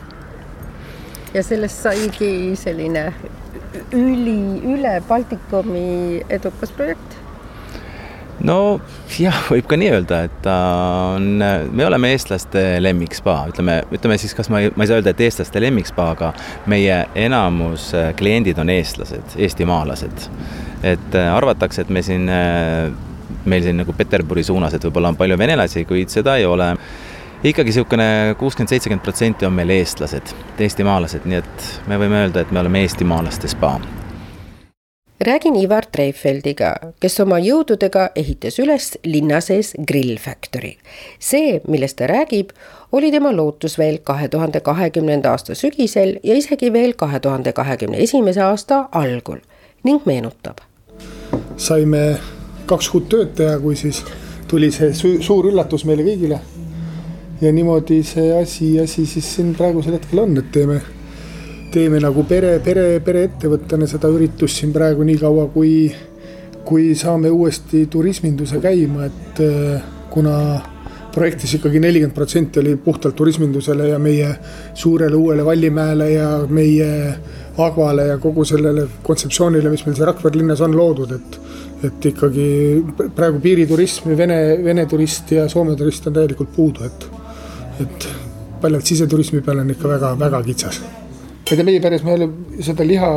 ja 1.34 1.44
sellest 1.44 1.84
saigi 1.84 2.56
selline 2.56 3.12
üli, 3.94 4.40
üle 4.64 5.02
Baltikumi 5.08 6.24
edukas 6.30 6.72
projekt 6.72 7.25
no 8.44 8.80
jah, 9.16 9.38
võib 9.52 9.68
ka 9.70 9.78
nii 9.80 9.92
öelda, 9.94 10.20
et 10.28 10.36
ta 10.44 10.56
on, 11.16 11.40
me 11.40 11.88
oleme 11.88 12.12
eestlaste 12.16 12.64
lemmikspa, 12.84 13.38
ütleme, 13.54 13.80
ütleme 13.96 14.18
siis, 14.22 14.36
kas 14.38 14.50
ma 14.52 14.64
ei, 14.64 14.72
ma 14.76 14.86
ei 14.86 14.92
saa 14.92 15.00
öelda, 15.00 15.14
et 15.16 15.24
eestlaste 15.28 15.62
lemmikspa, 15.64 16.10
aga 16.16 16.32
meie 16.72 17.02
enamus 17.26 17.92
äh, 17.96 18.12
kliendid 18.18 18.60
on 18.62 18.72
eestlased, 18.74 19.38
eestimaalased. 19.40 20.30
et 20.84 21.16
äh, 21.16 21.34
arvatakse, 21.34 21.86
et 21.86 21.90
me 21.90 22.04
siin, 22.06 22.30
äh, 22.30 22.92
meil 23.46 23.64
siin 23.66 23.80
nagu 23.82 23.94
Peterburi 23.94 24.44
suunas, 24.44 24.76
et 24.76 24.86
võib-olla 24.86 25.14
on 25.14 25.20
palju 25.20 25.38
venelasi, 25.40 25.86
kuid 25.90 26.14
seda 26.14 26.38
ei 26.38 26.46
ole. 26.46 26.74
Ikkagi 27.46 27.70
niisugune 27.70 28.36
kuuskümmend, 28.40 28.72
seitsekümmend 28.72 29.04
protsenti 29.06 29.46
on 29.46 29.54
meil 29.54 29.70
eestlased, 29.76 30.34
eestimaalased, 30.66 31.28
nii 31.30 31.44
et 31.44 31.70
me 31.90 32.00
võime 32.02 32.24
öelda, 32.24 32.42
et 32.42 32.52
me 32.56 32.64
oleme 32.64 32.82
eestimaalaste 32.88 33.52
spa 33.52 33.76
räägin 35.20 35.56
Ivar 35.56 35.86
Treifeldiga, 35.92 36.74
kes 37.00 37.20
oma 37.24 37.38
jõududega 37.40 38.10
ehitas 38.16 38.60
üles 38.60 38.92
linna 39.06 39.40
sees 39.42 39.74
Grill 39.88 40.18
Factory. 40.18 40.76
see, 41.20 41.62
millest 41.68 41.98
ta 41.98 42.08
räägib, 42.08 42.50
oli 42.92 43.12
tema 43.12 43.32
lootus 43.36 43.78
veel 43.78 44.00
kahe 44.04 44.28
tuhande 44.28 44.60
kahekümnenda 44.60 45.32
aasta 45.32 45.56
sügisel 45.56 46.20
ja 46.24 46.36
isegi 46.36 46.74
veel 46.74 46.94
kahe 46.94 47.20
tuhande 47.20 47.54
kahekümne 47.54 47.98
esimese 47.98 48.42
aasta 48.42 48.90
algul 48.92 49.40
ning 49.84 50.02
meenutab. 50.06 50.58
saime 51.58 52.18
kaks 52.66 52.90
kuud 52.90 53.08
tööd 53.10 53.36
teha, 53.36 53.60
kui 53.60 53.76
siis 53.76 54.04
tuli 54.48 54.72
see 54.72 54.94
su 54.94 55.22
suur 55.22 55.46
üllatus 55.46 55.86
meile 55.86 56.04
kõigile. 56.04 56.40
ja 57.42 57.52
niimoodi 57.52 58.04
see 58.04 58.42
asi, 58.42 58.80
asi 58.80 59.06
siis 59.06 59.36
siin 59.36 59.56
praegusel 59.56 59.94
hetkel 59.94 60.20
on, 60.20 60.38
et 60.38 60.52
teeme, 60.52 60.82
teeme 61.76 62.00
nagu 62.00 62.24
pere, 62.28 62.58
pere, 62.64 62.86
pereettevõttena 63.04 63.88
seda 63.90 64.08
üritust 64.14 64.62
siin 64.62 64.72
praegu 64.76 65.04
nii 65.08 65.18
kaua, 65.20 65.50
kui, 65.52 65.90
kui 66.68 66.94
saame 66.96 67.32
uuesti 67.34 67.86
turisminduse 67.92 68.62
käima, 68.64 69.10
et 69.10 69.44
äh, 69.44 69.92
kuna 70.14 70.38
projektis 71.16 71.54
ikkagi 71.58 71.80
nelikümmend 71.80 72.16
protsenti 72.16 72.60
oli 72.60 72.76
puhtalt 72.76 73.16
turismindusele 73.16 73.88
ja 73.88 74.00
meie 74.00 74.34
suurele 74.76 75.16
uuele 75.16 75.46
Vallimäele 75.46 76.10
ja 76.12 76.30
meie 76.48 76.90
Agvale 77.58 78.10
ja 78.10 78.18
kogu 78.20 78.44
sellele 78.46 78.84
kontseptsioonile, 79.04 79.72
mis 79.72 79.86
meil 79.86 79.96
seal 79.96 80.10
Rakvere 80.12 80.42
linnas 80.42 80.64
on 80.66 80.76
loodud, 80.76 81.16
et 81.16 81.40
et 81.86 82.06
ikkagi 82.10 82.46
praegu 83.16 83.40
piiriturism, 83.44 84.10
Vene, 84.18 84.40
Vene 84.64 84.86
turist 84.90 85.32
ja 85.36 85.48
Soome 85.52 85.76
turist 85.78 86.08
on 86.08 86.16
täielikult 86.16 86.52
puudu, 86.56 86.88
et 86.88 87.10
et 87.84 88.08
paljalt 88.62 88.88
siseturismi 88.88 89.44
peal 89.46 89.64
on 89.64 89.74
ikka 89.76 89.92
väga-väga 89.96 90.44
kitsas. 90.44 90.80
Ja 91.52 91.64
meie 91.68 91.82
peres 91.82 92.04
me 92.04 92.16
oleme 92.16 92.64
seda 92.66 92.86
liha 92.88 93.12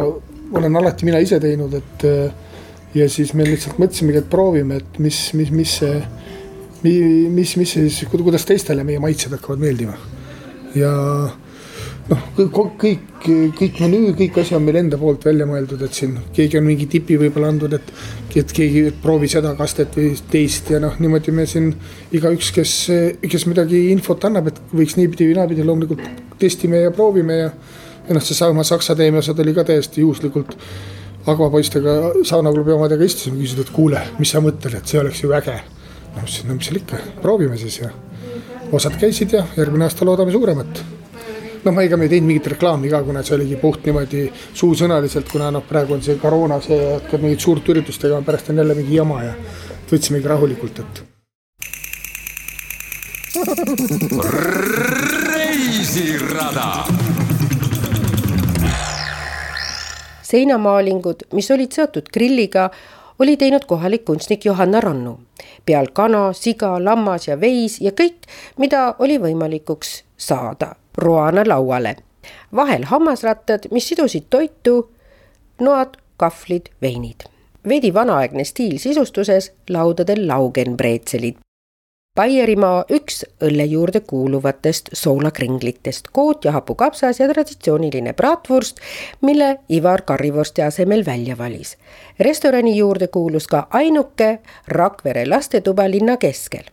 olen 0.59 0.77
alati 0.81 1.07
mina 1.09 1.21
ise 1.21 1.41
teinud, 1.41 1.75
et 1.77 2.05
ja 2.97 3.09
siis 3.13 3.35
me 3.37 3.45
lihtsalt 3.45 3.81
mõtlesimegi, 3.81 4.23
et 4.23 4.31
proovime, 4.33 4.81
et 4.81 4.99
mis, 5.03 5.19
mis, 5.37 5.53
mis 5.53 5.75
see 5.81 5.99
mis, 6.83 7.57
mis 7.57 7.75
siis, 7.75 8.05
kuidas 8.13 8.47
teistele 8.49 8.85
meie 8.87 9.01
maitsed 9.03 9.35
hakkavad 9.35 9.61
meeldima. 9.63 9.97
ja 10.77 10.93
noh, 12.09 12.25
kõik, 12.37 13.27
kõik 13.59 13.81
menüü, 13.83 14.13
kõik 14.17 14.39
asi 14.43 14.55
on 14.57 14.65
meil 14.65 14.79
enda 14.83 14.99
poolt 15.01 15.25
välja 15.27 15.47
mõeldud, 15.49 15.83
et 15.85 15.97
siin 15.97 16.15
keegi 16.37 16.61
on 16.61 16.67
mingi 16.69 16.87
tipi 16.91 17.19
võib-olla 17.21 17.51
andnud, 17.53 17.75
et, 17.77 17.91
et 18.37 18.55
keegi 18.55 18.85
proovi 19.03 19.31
seda 19.33 19.55
kastet 19.59 19.97
või 19.99 20.13
teist 20.31 20.71
ja 20.73 20.81
noh, 20.83 20.97
niimoodi 21.01 21.35
me 21.35 21.47
siin 21.51 21.73
igaüks, 22.15 22.53
kes, 22.55 22.77
kes 23.25 23.49
midagi 23.51 23.89
infot 23.93 24.25
annab, 24.29 24.53
et 24.53 24.63
võiks 24.73 24.97
niipidi 25.01 25.29
või 25.31 25.39
naapidi 25.41 25.67
loomulikult 25.67 26.39
testime 26.41 26.87
ja 26.87 26.95
proovime 26.95 27.43
ja. 27.43 27.53
Ja 28.09 28.15
noh, 28.17 28.25
seesama 28.25 28.65
Saksa 28.65 28.97
teemiosad 28.97 29.39
oli 29.45 29.55
ka 29.55 29.65
täiesti 29.69 30.01
juhuslikult 30.05 30.57
Agva-poistega, 31.29 31.95
saunaklubi 32.25 32.73
omadega 32.73 33.05
istusime, 33.05 33.37
küsisid, 33.43 33.67
et 33.67 33.73
kuule, 33.75 34.01
mis 34.17 34.31
sa 34.33 34.41
mõtled, 34.41 34.79
et 34.79 34.89
see 34.89 35.01
oleks 35.01 35.21
ju 35.21 35.35
äge 35.37 35.59
noh, 36.19 36.29
siis 36.29 36.47
no 36.49 36.57
mis 36.57 36.69
seal 36.69 36.81
ikka, 36.81 37.01
proovime 37.23 37.59
siis 37.61 37.81
ja 37.83 37.91
osad 38.73 38.97
käisid 39.01 39.33
ja 39.37 39.45
järgmine 39.57 39.85
aasta 39.87 40.07
loodame 40.09 40.33
suuremat. 40.33 40.85
noh, 41.65 41.75
ma 41.75 41.83
ega 41.83 41.97
me 41.99 42.07
ei 42.07 42.13
teinud 42.13 42.29
mingit 42.31 42.47
reklaami 42.55 42.91
ka, 42.91 43.03
kuna 43.03 43.23
see 43.27 43.35
oligi 43.37 43.57
puht 43.61 43.87
niimoodi 43.87 44.29
suusõnaliselt, 44.55 45.29
kuna 45.33 45.51
noh, 45.55 45.65
praegu 45.69 45.97
on 45.97 46.03
see 46.03 46.17
koroona, 46.23 46.61
see 46.65 46.79
hakkab 46.95 47.25
mingit 47.25 47.45
suurt 47.45 47.69
üritust 47.75 48.01
tegema, 48.03 48.23
pärast 48.25 48.51
on 48.53 48.63
jälle 48.63 48.79
mingi 48.79 48.97
jama 48.97 49.23
ja 49.27 49.35
võtsimegi 49.91 50.33
rahulikult, 50.33 50.85
et. 50.85 51.05
reisirada 55.29 56.98
seinamaalingud, 60.31 61.29
mis 61.33 61.51
olid 61.51 61.73
seotud 61.73 62.11
grilliga, 62.13 62.69
oli 63.19 63.37
teinud 63.37 63.65
kohalik 63.67 64.05
kunstnik 64.05 64.45
Johanna 64.45 64.81
Rannu. 64.81 65.19
peal 65.67 65.87
kana, 65.93 66.33
siga, 66.33 66.85
lammas 66.85 67.29
ja 67.29 67.41
veis 67.41 67.81
ja 67.81 67.91
kõik, 67.93 68.29
mida 68.59 68.95
oli 68.99 69.19
võimalikuks 69.19 70.03
saada 70.17 70.75
roana 70.99 71.45
lauale. 71.47 71.97
vahel 72.55 72.85
hammasrattad, 72.85 73.69
mis 73.71 73.89
sidusid 73.89 74.25
toitu, 74.31 74.91
noad, 75.61 75.97
kahvlid, 76.17 76.69
veinid. 76.83 77.25
veidi 77.69 77.95
vanaaegne 77.95 78.45
stiil 78.45 78.79
sisustuses, 78.79 79.53
laudadel 79.71 80.29
laugenbreetselid, 80.29 81.37
Baierimaa 82.19 82.81
üks 82.91 83.21
õlle 83.47 83.63
juurde 83.71 84.01
kuuluvatest 84.01 84.89
soolakringlitest, 84.93 86.09
koot 86.13 86.49
ja 86.49 86.53
hapukapsas 86.57 87.21
ja 87.21 87.29
traditsiooniline 87.31 88.11
bratwurst, 88.19 88.83
mille 89.23 89.61
Ivar 89.71 90.03
karrivorsti 90.03 90.63
asemel 90.63 91.07
välja 91.07 91.39
valis. 91.39 91.77
restorani 92.19 92.77
juurde 92.77 93.07
kuulus 93.07 93.47
ka 93.47 93.69
ainuke 93.71 94.39
Rakvere 94.69 95.27
lastetuba 95.29 95.91
linna 95.91 96.17
keskel. 96.17 96.67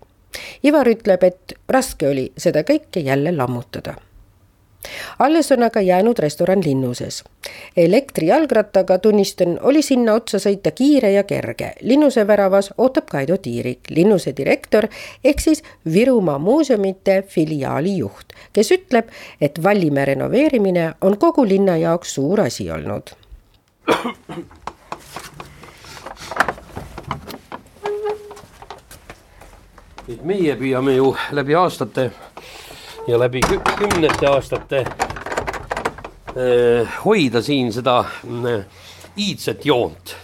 Ivar 0.63 0.87
ütleb, 0.87 1.23
et 1.23 1.53
raske 1.69 2.09
oli 2.09 2.31
seda 2.37 2.65
kõike 2.65 3.05
jälle 3.05 3.37
lammutada 3.37 3.95
alles 5.19 5.51
on 5.51 5.63
aga 5.63 5.81
jäänud 5.81 6.19
restoran 6.19 6.63
linnuses. 6.65 7.23
elektrijalgrattaga, 7.77 8.97
tunnistan, 8.97 9.59
oli 9.61 9.81
sinna 9.81 10.13
otsa 10.13 10.37
sõita 10.37 10.71
kiire 10.71 11.11
ja 11.11 11.23
kerge. 11.23 11.73
linnuse 11.81 12.27
väravas 12.27 12.73
ootab 12.77 13.05
Kaido 13.11 13.37
Tiirik, 13.37 13.79
linnuse 13.89 14.33
direktor 14.37 14.87
ehk 15.23 15.39
siis 15.39 15.63
Virumaa 15.93 16.39
muuseumite 16.39 17.23
filiaali 17.27 17.97
juht, 17.97 18.33
kes 18.53 18.71
ütleb, 18.71 19.09
et 19.41 19.63
Vallimäe 19.63 20.05
renoveerimine 20.05 20.93
on 21.01 21.17
kogu 21.17 21.47
linna 21.47 21.77
jaoks 21.77 22.13
suur 22.13 22.41
asi 22.41 22.71
olnud. 22.71 23.15
et 30.09 30.23
meie 30.23 30.55
püüame 30.55 30.95
ju 30.95 31.15
läbi 31.33 31.55
aastate 31.57 32.11
ja 33.07 33.19
läbi 33.19 33.39
kümnete 33.77 34.27
aastate 34.27 34.85
eh, 36.35 36.87
hoida 37.05 37.41
siin 37.41 37.73
seda 37.73 37.99
eh, 38.49 38.65
iidset 39.17 39.65
joont. 39.65 40.15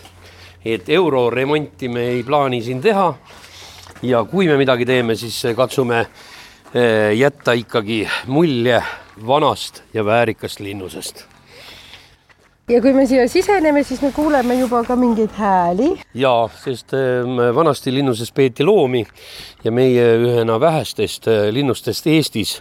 et 0.65 0.89
euroremonti 0.89 1.89
me 1.89 2.01
ei 2.01 2.23
plaani 2.23 2.61
siin 2.61 2.81
teha. 2.81 3.13
ja 4.01 4.23
kui 4.23 4.47
me 4.47 4.57
midagi 4.57 4.85
teeme, 4.85 5.15
siis 5.15 5.43
katsume 5.55 5.99
eh, 5.99 7.17
jätta 7.17 7.51
ikkagi 7.53 8.07
mulje 8.27 8.83
vanast 9.27 9.83
ja 9.93 10.05
väärikast 10.05 10.59
linnusest 10.59 11.30
ja 12.71 12.79
kui 12.79 12.93
me 12.95 13.03
siia 13.07 13.25
siseneme, 13.27 13.83
siis 13.83 13.99
me 14.03 14.11
kuuleme 14.15 14.55
juba 14.55 14.81
ka 14.87 14.95
mingeid 14.99 15.33
hääli. 15.35 15.89
ja, 16.15 16.33
sest 16.63 16.93
ähm, 16.95 17.39
vanasti 17.55 17.91
linnuses 17.93 18.31
peeti 18.31 18.63
loomi 18.63 19.03
ja 19.63 19.73
meie 19.75 20.05
ühena 20.21 20.59
vähestest 20.59 21.27
äh, 21.27 21.49
linnustest 21.51 22.07
Eestis 22.07 22.53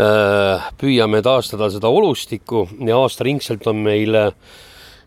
äh, 0.00 0.64
püüame 0.80 1.20
taastada 1.22 1.68
seda 1.72 1.92
olustikku 1.92 2.66
ja 2.86 3.02
aastaringselt 3.02 3.66
on 3.68 3.82
meil 3.84 4.16
äh, 4.16 4.30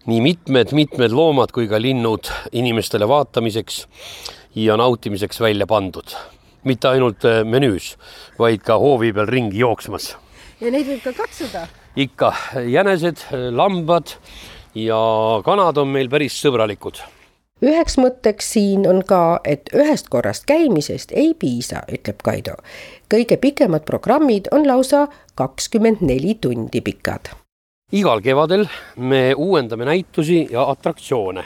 nii 0.07 0.21
mitmed-mitmed 0.23 1.15
loomad 1.17 1.51
kui 1.55 1.67
ka 1.67 1.81
linnud 1.81 2.29
inimestele 2.51 3.09
vaatamiseks 3.09 3.85
ja 4.55 4.77
nautimiseks 4.77 5.41
välja 5.41 5.67
pandud. 5.67 6.13
mitte 6.67 6.87
ainult 6.89 7.23
menüüs, 7.47 7.93
vaid 8.39 8.59
ka 8.59 8.75
hoovi 8.77 9.13
peal 9.13 9.25
ringi 9.25 9.65
jooksmas. 9.65 10.15
ja 10.61 10.71
neid 10.71 10.85
võib 10.85 11.03
ka 11.09 11.13
katsuda 11.25 11.67
ikka 11.97 12.33
jänesed, 12.69 13.23
lambad 13.51 14.13
ja 14.77 14.97
kanad 15.45 15.77
on 15.81 15.89
meil 15.89 16.09
päris 16.09 16.37
sõbralikud 16.37 17.01
üheks 17.57 17.95
mõtteks 17.97 18.51
siin 18.53 18.83
on 18.85 19.01
ka, 19.01 19.39
et 19.41 19.71
ühest 19.73 20.11
korrast 20.13 20.45
käimisest 20.45 21.09
ei 21.17 21.33
piisa, 21.33 21.81
ütleb 21.89 22.21
Kaido. 22.23 22.53
kõige 23.09 23.37
pikemad 23.41 23.85
programmid 23.85 24.51
on 24.51 24.67
lausa 24.67 25.07
kakskümmend 25.35 26.01
neli 26.01 26.35
tundi 26.41 26.81
pikad. 26.81 27.33
igal 27.91 28.21
kevadel 28.21 28.67
me 28.97 29.33
uuendame 29.33 29.85
näitusi 29.85 30.47
ja 30.51 30.69
atraktsioone. 30.69 31.45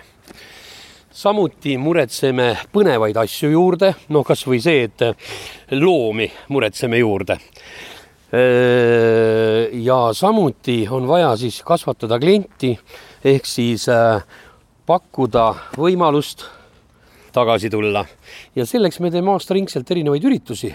samuti 1.11 1.77
muretseme 1.77 2.57
põnevaid 2.73 3.17
asju 3.17 3.49
juurde, 3.49 3.93
noh, 4.09 4.25
kasvõi 4.25 4.59
see, 4.59 4.83
et 4.83 4.99
loomi 5.71 6.31
muretseme 6.49 6.97
juurde 6.97 7.37
ja 8.31 10.13
samuti 10.13 10.87
on 10.87 11.07
vaja 11.07 11.35
siis 11.35 11.61
kasvatada 11.67 12.19
klienti 12.19 12.77
ehk 13.27 13.45
siis 13.45 13.89
äh, 13.91 14.23
pakkuda 14.87 15.49
võimalust 15.75 16.45
tagasi 17.35 17.69
tulla 17.69 18.05
ja 18.55 18.65
selleks 18.65 19.01
me 19.03 19.11
teeme 19.11 19.33
aastaringselt 19.33 19.91
erinevaid 19.91 20.23
üritusi. 20.23 20.71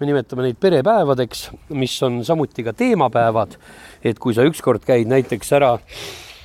me 0.00 0.06
nimetame 0.06 0.42
neid 0.42 0.56
perepäevadeks, 0.60 1.50
mis 1.68 1.94
on 2.02 2.24
samuti 2.24 2.64
ka 2.64 2.72
teemapäevad. 2.72 3.56
et 4.04 4.18
kui 4.18 4.34
sa 4.34 4.44
ükskord 4.44 4.84
käid 4.84 5.08
näiteks 5.08 5.52
ära 5.52 5.78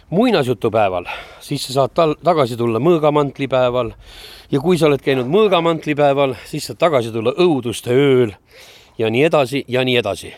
muinasjutupäeval, 0.10 1.06
siis 1.40 1.68
sa 1.68 1.74
saad 1.74 1.92
tal 1.94 2.16
tagasi 2.24 2.56
tulla 2.58 2.80
mõõgamantlipäeval 2.80 3.92
ja 4.52 4.60
kui 4.60 4.78
sa 4.78 4.88
oled 4.88 5.04
käinud 5.04 5.28
mõõgamantlipäeval, 5.28 6.36
siis 6.46 6.68
saad 6.68 6.80
tagasi 6.80 7.12
tulla 7.12 7.36
õuduste 7.36 7.92
ööl 7.92 8.32
ja 8.98 9.10
nii 9.10 9.24
edasi 9.24 9.64
ja 9.68 9.84
nii 9.86 9.98
edasi 9.98 10.34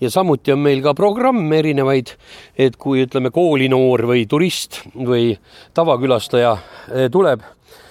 ja 0.00 0.10
samuti 0.10 0.52
on 0.52 0.62
meil 0.62 0.82
ka 0.82 0.94
programme 0.94 1.58
erinevaid, 1.58 2.14
et 2.58 2.76
kui 2.78 3.02
ütleme, 3.06 3.32
koolinoor 3.34 4.06
või 4.10 4.26
turist 4.30 4.82
või 4.94 5.32
tavakülastaja 5.74 6.54
eh, 6.54 7.08
tuleb, 7.12 7.42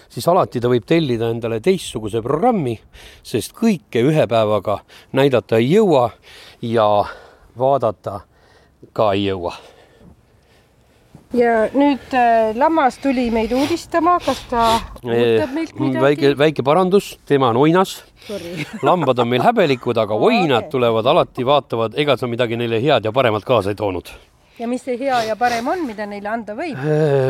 siis 0.09 0.27
alati 0.31 0.61
ta 0.63 0.71
võib 0.71 0.87
tellida 0.87 1.31
endale 1.33 1.59
teistsuguse 1.63 2.23
programmi, 2.25 2.77
sest 3.23 3.55
kõike 3.57 4.05
ühe 4.07 4.27
päevaga 4.29 4.79
näidata 5.17 5.59
ei 5.59 5.73
jõua 5.75 6.09
ja 6.63 6.87
vaadata 7.57 8.21
ka 8.93 9.11
ei 9.17 9.27
jõua 9.27 9.57
ja 11.35 11.67
nüüd 11.73 12.13
äh, 12.15 12.55
lammas 12.55 12.99
tuli 13.03 13.27
meid 13.33 13.51
uudistama, 13.55 14.17
kas 14.23 14.39
ta 14.49 14.67
ootab 15.03 15.51
meilt 15.55 15.73
midagi? 15.79 16.03
väike, 16.03 16.31
väike 16.39 16.63
parandus, 16.63 17.17
tema 17.27 17.51
on 17.51 17.59
oinas. 17.65 17.99
lambad 18.87 19.19
on 19.19 19.29
meil 19.31 19.45
häbelikud, 19.45 19.97
aga 19.97 20.15
oinad 20.29 20.71
tulevad 20.71 21.05
alati, 21.13 21.45
vaatavad, 21.47 21.99
ega 21.99 22.17
sa 22.17 22.29
midagi 22.29 22.59
neile 22.59 22.81
head 22.83 23.07
ja 23.07 23.15
paremat 23.15 23.47
kaasa 23.47 23.73
ei 23.73 23.79
toonud 23.79 24.11
ja 24.57 24.67
mis 24.69 24.81
see 24.81 24.97
hea 24.97 25.17
ja 25.27 25.35
parem 25.37 25.67
on, 25.69 25.83
mida 25.85 26.07
neile 26.09 26.29
anda 26.31 26.55
võib? 26.57 26.79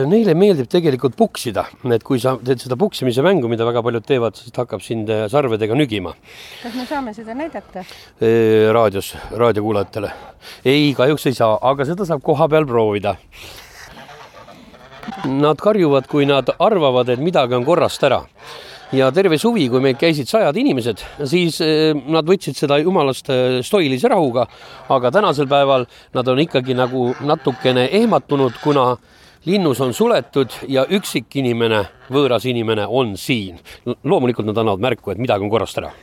Neile 0.07 0.35
meeldib 0.37 0.69
tegelikult 0.71 1.17
puksida, 1.19 1.65
et 1.91 2.05
kui 2.07 2.21
sa 2.23 2.37
teed 2.39 2.61
seda 2.63 2.77
puksimise 2.79 3.23
mängu, 3.25 3.49
mida 3.51 3.67
väga 3.67 3.83
paljud 3.83 4.05
teevad, 4.07 4.37
siis 4.39 4.53
ta 4.55 4.63
hakkab 4.63 4.83
sind 4.83 5.11
sarvedega 5.31 5.75
nügima. 5.75 6.15
kas 6.63 6.75
me 6.75 6.87
saame 6.87 7.13
seda 7.17 7.35
näidata? 7.35 7.83
raadios, 8.73 9.13
raadiokuulajatele. 9.35 10.11
ei, 10.65 10.93
kahjuks 10.97 11.27
ei 11.27 11.35
saa, 11.35 11.57
aga 11.61 11.87
seda 11.89 12.07
saab 12.07 12.23
kohapeal 12.23 12.67
proovida. 12.67 13.17
Nad 15.27 15.59
karjuvad, 15.59 16.07
kui 16.07 16.25
nad 16.27 16.49
arvavad, 16.59 17.09
et 17.09 17.19
midagi 17.23 17.55
on 17.55 17.67
korrast 17.67 18.03
ära 18.03 18.23
ja 18.95 19.09
terve 19.11 19.37
suvi, 19.39 19.67
kui 19.69 19.81
meil 19.83 19.97
käisid 19.99 20.29
sajad 20.29 20.57
inimesed, 20.57 21.03
siis 21.27 21.59
eh, 21.65 21.91
nad 22.07 22.27
võtsid 22.27 22.57
seda 22.57 22.79
jumalast 22.79 23.29
eh, 23.33 23.59
stoilise 23.65 24.09
rahuga, 24.11 24.47
aga 24.93 25.11
tänasel 25.11 25.49
päeval 25.49 25.87
nad 26.15 26.31
on 26.31 26.41
ikkagi 26.43 26.77
nagu 26.77 27.09
natukene 27.19 27.87
ehmatunud, 27.99 28.59
kuna 28.63 28.93
linnus 29.47 29.81
on 29.83 29.93
suletud 29.95 30.55
ja 30.71 30.85
üksik 30.91 31.39
inimene, 31.39 31.83
võõras 32.11 32.47
inimene 32.47 32.87
on 32.87 33.15
siin. 33.17 33.59
loomulikult 34.03 34.47
nad 34.47 34.57
annavad 34.57 34.83
märku, 34.83 35.11
et 35.11 35.21
midagi 35.21 35.43
on 35.43 35.51
korrast 35.51 35.79
ära 35.83 35.93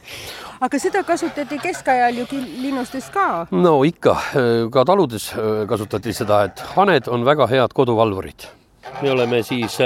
aga 0.65 0.79
seda 0.81 1.03
kasutati 1.05 1.59
keskajal 1.61 2.21
ju 2.23 2.27
linnustes 2.63 3.09
ka. 3.13 3.47
no 3.51 3.81
ikka, 3.85 4.17
eh, 4.37 4.67
ka 4.73 4.85
taludes 4.85 5.33
kasutati 5.69 6.13
seda, 6.13 6.45
et 6.45 6.61
haned 6.77 7.09
on 7.09 7.25
väga 7.25 7.49
head 7.49 7.73
koduvalvurid. 7.73 8.49
me 9.03 9.11
oleme 9.11 9.43
siis 9.43 9.81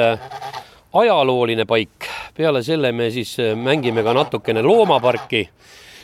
ajalooline 0.92 1.66
paik, 1.68 2.08
peale 2.36 2.62
selle 2.64 2.92
me 2.92 3.10
siis 3.12 3.34
äh, 3.42 3.56
mängime 3.56 4.02
ka 4.04 4.14
natukene 4.16 4.62
loomaparki, 4.64 5.42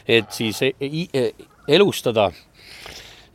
et 0.09 0.33
siis 0.33 0.61
e, 0.63 0.75
e, 0.81 1.31
elustada 1.69 2.29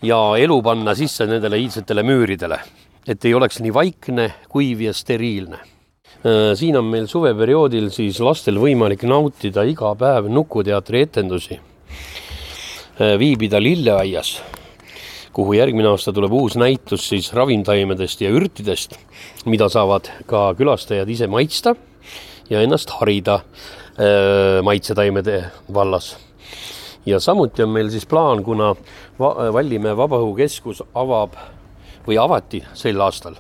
ja 0.06 0.20
elu 0.38 0.62
panna 0.62 0.94
sisse 0.96 1.26
nendele 1.26 1.58
iidsetele 1.58 2.04
müüridele, 2.06 2.60
et 3.08 3.26
ei 3.26 3.34
oleks 3.34 3.60
nii 3.64 3.74
vaikne, 3.74 4.30
kuiv 4.50 4.86
ja 4.86 4.94
steriilne. 4.94 5.60
Äh, 6.20 6.54
siin 6.60 6.78
on 6.78 6.86
meil 6.92 7.10
suveperioodil 7.10 7.90
siis 7.96 8.20
lastel 8.22 8.60
võimalik 8.62 9.08
nautida 9.08 9.66
iga 9.66 9.96
päev 9.98 10.30
Nukuteatri 10.30 11.06
etendusi, 11.08 11.58
äh, 11.58 13.18
viibida 13.20 13.62
lilleaias 13.64 14.38
kuhu 15.34 15.54
järgmine 15.54 15.90
aasta 15.92 16.14
tuleb 16.14 16.34
uus 16.34 16.56
näitus 16.58 17.10
siis 17.10 17.34
ravimtaimedest 17.34 18.22
ja 18.22 18.32
ürtidest, 18.34 18.96
mida 19.46 19.70
saavad 19.70 20.10
ka 20.30 20.54
külastajad 20.58 21.10
ise 21.10 21.28
maitsta 21.28 21.76
ja 22.50 22.62
ennast 22.62 22.90
harida 23.00 23.40
maitsetaimede 24.64 25.44
vallas. 25.74 26.18
ja 27.06 27.20
samuti 27.20 27.64
on 27.64 27.70
meil 27.70 27.90
siis 27.90 28.06
plaan, 28.06 28.44
kuna 28.44 28.76
va 29.20 29.54
Vallimäe 29.54 29.96
Vabaõhukeskus 29.98 30.84
avab 30.96 31.36
või 32.08 32.18
avati 32.20 32.64
sel 32.74 33.02
aastal, 33.02 33.36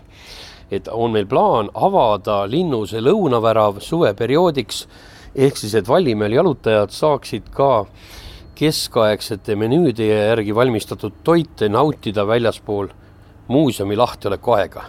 et 0.71 0.87
on 0.87 1.11
meil 1.11 1.25
plaan 1.25 1.69
avada 1.73 2.43
linnuse 2.49 2.99
lõunavärav 3.01 3.79
suveperioodiks 3.79 4.87
ehk 5.35 5.57
siis, 5.57 5.75
et 5.75 5.87
Vallimäel 5.87 6.33
jalutajad 6.33 6.91
saaksid 6.91 7.49
ka 7.53 7.85
keskaegsete 8.59 9.55
menüüde 9.55 10.05
järgi 10.09 10.55
valmistatud 10.55 11.21
toite 11.23 11.69
nautida 11.69 12.25
väljaspool 12.27 12.89
muuseumi 13.47 13.95
lahtioleku 13.95 14.51
aega. 14.51 14.83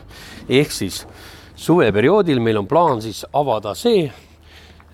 ehk 0.48 0.72
siis 0.72 1.06
suveperioodil 1.54 2.40
meil 2.40 2.58
on 2.58 2.66
plaan 2.66 3.02
siis 3.02 3.22
avada 3.32 3.74
see 3.74 4.08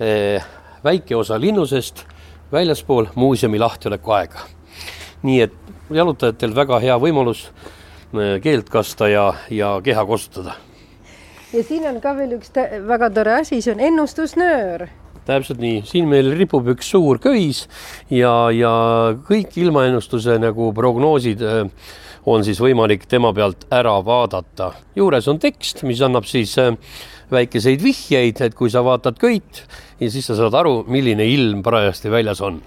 eh, 0.01 0.45
väike 0.85 1.17
osa 1.17 1.41
linnusest 1.41 2.05
väljaspool 2.53 3.07
muuseumi 3.15 3.59
lahtioleku 3.59 4.13
aega. 4.13 4.45
nii 5.23 5.41
et 5.41 5.57
jalutajatel 5.91 6.55
väga 6.55 6.79
hea 6.85 6.99
võimalus 7.01 7.47
eh, 7.49 8.37
keelt 8.43 8.69
kasta 8.69 9.09
ja, 9.09 9.33
ja 9.51 9.81
keha 9.83 10.05
kosutada. 10.05 10.61
ja 11.53 11.65
siin 11.65 11.89
on 11.89 12.01
ka 12.01 12.13
veel 12.17 12.37
üks 12.37 12.53
väga 12.93 13.11
tore 13.11 13.41
asi, 13.41 13.63
see 13.63 13.73
on 13.73 13.81
ennustusnöör 13.81 14.89
täpselt 15.27 15.61
nii, 15.63 15.83
siin 15.87 16.09
meil 16.11 16.31
ripub 16.39 16.69
üks 16.75 16.91
suur 16.95 17.21
köis 17.23 17.65
ja, 18.13 18.49
ja 18.55 18.73
kõik 19.27 19.57
ilmaennustuse 19.59 20.39
nagu 20.43 20.71
prognoosid 20.77 21.43
äh, 21.43 21.93
on 22.27 22.47
siis 22.47 22.61
võimalik 22.63 23.07
tema 23.11 23.33
pealt 23.35 23.69
ära 23.75 23.97
vaadata. 24.05 24.73
juures 24.99 25.29
on 25.31 25.39
tekst, 25.43 25.85
mis 25.87 26.03
annab 26.03 26.27
siis 26.31 26.57
äh, 26.63 26.75
väikeseid 27.31 27.83
vihjeid, 27.83 28.43
et 28.43 28.55
kui 28.55 28.71
sa 28.71 28.85
vaatad 28.87 29.19
köit 29.19 29.65
ja 30.01 30.11
siis 30.11 30.27
sa 30.27 30.39
saad 30.39 30.55
aru, 30.55 30.83
milline 30.89 31.27
ilm 31.27 31.63
parajasti 31.67 32.13
väljas 32.13 32.43
on 32.45 32.61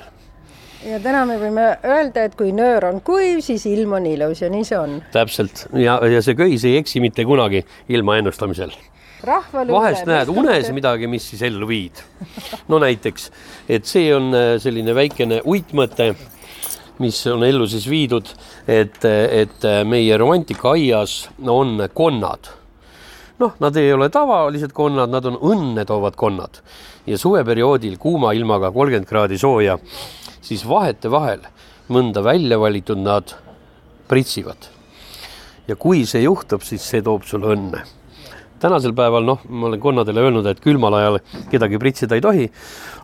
ja 0.86 1.00
täna 1.04 1.26
me 1.28 1.36
võime 1.40 1.66
öelda, 1.84 2.28
et 2.28 2.38
kui 2.40 2.54
nöör 2.56 2.88
on 2.92 3.02
kuiv, 3.06 3.42
siis 3.44 3.66
ilm 3.68 3.98
on 4.00 4.08
ilus 4.08 4.44
ja 4.44 4.52
nii 4.52 4.68
see 4.68 4.80
on. 4.80 5.00
täpselt 5.16 5.66
ja, 5.76 6.00
ja 6.08 6.24
see 6.24 6.38
köis 6.40 6.64
ei 6.68 6.78
eksi 6.80 7.04
mitte 7.04 7.26
kunagi 7.28 7.66
ilma 7.92 8.20
ennustamisel 8.20 8.76
vahest 9.26 10.08
näed 10.08 10.30
unes 10.32 10.70
midagi, 10.76 11.08
mis 11.08 11.26
siis 11.32 11.42
ellu 11.48 11.68
viid. 11.68 12.00
no 12.72 12.80
näiteks, 12.80 13.30
et 13.70 13.88
see 13.90 14.12
on 14.16 14.34
äh, 14.36 14.52
selline 14.62 14.96
väikene 14.96 15.42
uitmõte, 15.46 16.14
mis 17.04 17.20
on 17.32 17.44
ellu 17.48 17.68
siis 17.68 17.88
viidud, 17.90 18.30
et, 18.68 19.04
et 19.06 19.68
äh, 19.68 19.82
meie 19.88 20.18
romantikaaias 20.18 21.30
on 21.48 21.84
konnad. 21.94 22.52
noh, 23.40 23.54
nad 23.60 23.78
ei 23.78 23.92
ole 23.94 24.10
tavalised 24.10 24.74
konnad, 24.76 25.12
nad 25.12 25.26
on 25.26 25.40
õnne 25.52 25.86
toovad 25.88 26.16
konnad 26.20 26.62
ja 27.08 27.18
suveperioodil 27.18 27.98
kuuma 27.98 28.34
ilmaga 28.38 28.72
kolmkümmend 28.72 29.08
kraadi 29.08 29.38
sooja, 29.40 29.78
siis 30.42 30.66
vahetevahel 30.68 31.46
mõnda 31.90 32.24
välja 32.24 32.60
valitud 32.60 33.00
nad 33.02 33.36
pritsivad. 34.08 34.70
ja 35.68 35.76
kui 35.76 36.06
see 36.06 36.24
juhtub, 36.24 36.64
siis 36.66 36.82
see 36.82 37.02
toob 37.06 37.24
sulle 37.30 37.56
õnne 37.56 37.86
tänasel 38.60 38.94
päeval 38.98 39.26
noh, 39.26 39.42
ma 39.50 39.68
olen 39.68 39.80
konnadele 39.80 40.24
öelnud, 40.28 40.46
et 40.50 40.62
külmal 40.64 40.94
ajal 41.00 41.20
kedagi 41.52 41.80
pritsida 41.82 42.18
ei 42.18 42.24
tohi, 42.24 42.48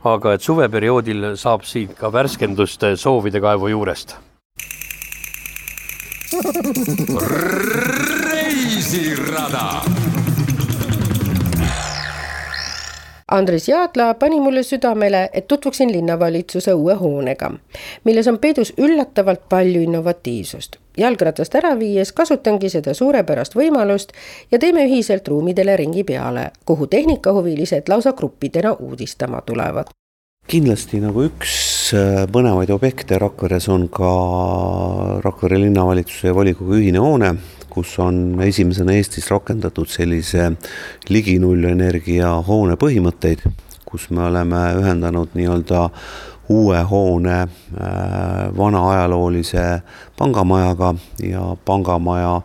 aga 0.06 0.36
et 0.36 0.46
suveperioodil 0.46 1.34
saab 1.40 1.66
siit 1.68 1.96
ka 2.00 2.12
värskendust 2.14 2.88
soovide 3.02 3.42
kaevu 3.44 3.72
juurest. 3.74 4.18
reisirada 8.26 10.05
Andres 13.32 13.68
Jaadla 13.68 14.14
pani 14.14 14.40
mulle 14.40 14.64
südamele, 14.64 15.30
et 15.34 15.48
tutvuksin 15.48 15.92
linnavalitsuse 15.92 16.74
uue 16.74 16.94
hoonega, 16.94 17.52
milles 18.04 18.28
on 18.28 18.38
peidus 18.40 18.74
üllatavalt 18.78 19.50
palju 19.50 19.82
innovatiivsust. 19.82 20.78
jalgratast 20.98 21.56
ära 21.56 21.74
viies 21.80 22.12
kasutangi 22.14 22.70
seda 22.70 22.94
suurepärast 22.94 23.58
võimalust 23.58 24.14
ja 24.52 24.60
teeme 24.60 24.86
ühiselt 24.86 25.28
ruumidele 25.28 25.76
ringi 25.78 26.04
peale, 26.04 26.52
kuhu 26.66 26.88
tehnikahuvilised 26.88 27.90
lausa 27.90 28.14
gruppidena 28.14 28.74
uudistama 28.74 29.42
tulevad 29.42 29.90
kindlasti 30.48 31.00
nagu 31.02 31.24
üks 31.26 31.54
äh, 31.98 32.24
põnevaid 32.32 32.70
objekte 32.70 33.18
Rakveres 33.18 33.66
on 33.74 33.88
ka 33.90 34.10
Rakvere 35.26 35.58
linnavalitsuse 35.60 36.28
ja 36.30 36.36
volikogu 36.38 36.78
ühine 36.78 37.02
hoone, 37.02 37.32
kus 37.76 37.98
on 38.00 38.40
esimesena 38.46 38.96
Eestis 38.96 39.28
rakendatud 39.32 39.90
sellise 39.92 40.54
ligi 41.12 41.36
nullenergia 41.44 42.30
hoone 42.48 42.78
põhimõtteid, 42.80 43.44
kus 43.84 44.08
me 44.16 44.24
oleme 44.30 44.62
ühendanud 44.80 45.36
nii-öelda 45.36 45.90
uue 46.56 46.80
hoone 46.88 47.36
äh, 47.42 47.50
vana 48.58 48.86
ajaloolise 48.94 49.66
pangamajaga 50.18 50.94
ja 51.20 51.44
pangamaja 51.66 52.40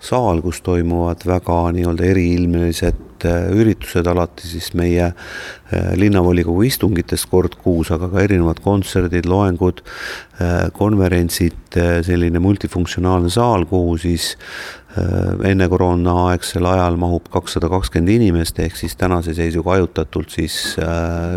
saal, 0.00 0.42
kus 0.42 0.60
toimuvad 0.66 1.22
väga 1.26 1.60
nii-öelda 1.76 2.10
eriilmelised 2.10 3.03
äh, 3.28 3.48
üritused, 3.54 4.06
alati 4.10 4.46
siis 4.48 4.70
meie 4.78 5.10
äh, 5.10 5.90
linnavolikogu 5.98 6.64
istungitest 6.68 7.28
kord 7.30 7.56
kuus, 7.62 7.90
aga 7.94 8.08
ka 8.12 8.22
erinevad 8.24 8.60
kontserdid, 8.64 9.28
loengud, 9.30 9.82
äh, 10.40 10.70
konverentsid, 10.76 11.78
selline 12.06 12.38
multifunktsionaalne 12.38 13.30
saal, 13.34 13.64
kuhu 13.66 13.96
siis 13.98 14.34
enne 15.42 15.66
koroonaaegsel 15.66 16.62
ajal 16.70 16.94
mahub 17.02 17.24
kakssada 17.34 17.66
kakskümmend 17.72 18.12
inimest, 18.14 18.60
ehk 18.62 18.76
siis 18.78 18.94
tänase 18.94 19.34
seisuga 19.34 19.72
hajutatult 19.74 20.30
siis 20.30 20.76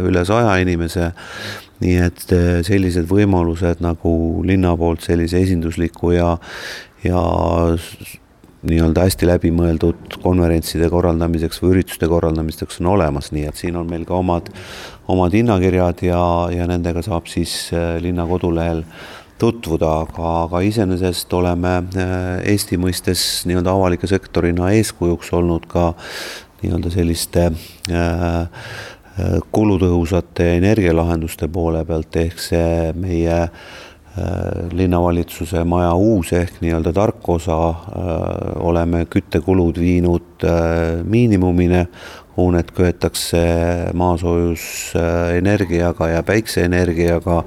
üle 0.06 0.22
saja 0.30 0.52
inimese. 0.62 1.08
Nii 1.82 1.96
et 2.06 2.22
sellised 2.70 3.10
võimalused 3.10 3.82
nagu 3.82 4.14
linna 4.46 4.76
poolt 4.78 5.02
sellise 5.10 5.42
esindusliku 5.42 6.14
ja, 6.14 6.36
ja 7.02 7.24
nii-öelda 8.66 9.04
hästi 9.06 9.28
läbimõeldud 9.30 10.18
konverentside 10.24 10.90
korraldamiseks 10.90 11.62
või 11.62 11.76
ürituste 11.76 12.10
korraldamiseks 12.10 12.82
on 12.82 12.92
olemas, 12.96 13.30
nii 13.36 13.46
et 13.50 13.60
siin 13.60 13.78
on 13.78 13.90
meil 13.90 14.08
ka 14.08 14.18
omad, 14.18 14.50
omad 15.08 15.38
hinnakirjad 15.38 16.02
ja, 16.08 16.24
ja 16.54 16.66
nendega 16.70 17.04
saab 17.06 17.30
siis 17.30 17.70
äh, 17.76 17.96
linna 18.02 18.26
kodulehel 18.30 18.84
tutvuda, 19.38 19.92
aga, 20.08 20.30
aga 20.48 20.64
iseenesest 20.66 21.34
oleme 21.38 21.76
Eesti 22.50 22.80
mõistes 22.82 23.22
nii-öelda 23.46 23.76
avaliku 23.78 24.10
sektorina 24.10 24.72
eeskujuks 24.74 25.30
olnud 25.38 25.68
ka 25.70 25.92
nii-öelda 26.64 26.90
selliste 26.90 27.52
kulutõhusate 29.52 30.52
energialahenduste 30.58 31.50
poole 31.54 31.84
pealt, 31.86 32.18
ehk 32.22 32.42
see 32.42 32.94
meie 32.98 33.38
linnavalitsuse 34.72 35.64
maja 35.64 35.94
uus 35.94 36.34
ehk 36.34 36.54
nii-öelda 36.62 36.94
tark 36.94 37.30
osa, 37.30 37.74
oleme 38.60 39.06
küttekulud 39.10 39.80
viinud 39.80 40.24
miinimumini, 41.04 41.88
hoonet 42.38 42.72
köetakse 42.72 43.38
maasoojusenergiaga 43.98 46.08
ja 46.10 46.24
päikseenergiaga. 46.24 47.44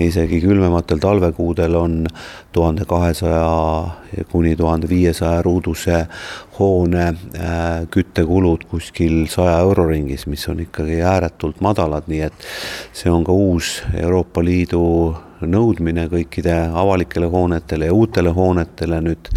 Isegi 0.00 0.40
külmematel 0.42 0.98
talvekuudel 0.98 1.74
on 1.78 2.06
tuhande 2.52 2.84
kahesaja 2.84 4.24
kuni 4.30 4.56
tuhande 4.56 4.88
viiesaja 4.88 5.42
ruuduse 5.42 6.06
hoone 6.58 7.04
äh, 7.04 7.86
küttekulud 7.90 8.64
kuskil 8.70 9.26
saja 9.30 9.58
euro 9.58 9.86
ringis, 9.88 10.26
mis 10.26 10.48
on 10.48 10.60
ikkagi 10.64 11.02
ääretult 11.02 11.60
madalad, 11.60 12.08
nii 12.10 12.24
et 12.26 12.48
see 12.92 13.10
on 13.10 13.24
ka 13.24 13.32
uus 13.32 13.76
Euroopa 13.94 14.44
Liidu 14.44 14.84
nõudmine 15.44 16.08
kõikide 16.10 16.56
avalikele 16.74 17.30
hoonetele 17.30 17.90
ja 17.90 17.94
uutele 17.94 18.34
hoonetele 18.34 19.00
nüüd, 19.04 19.30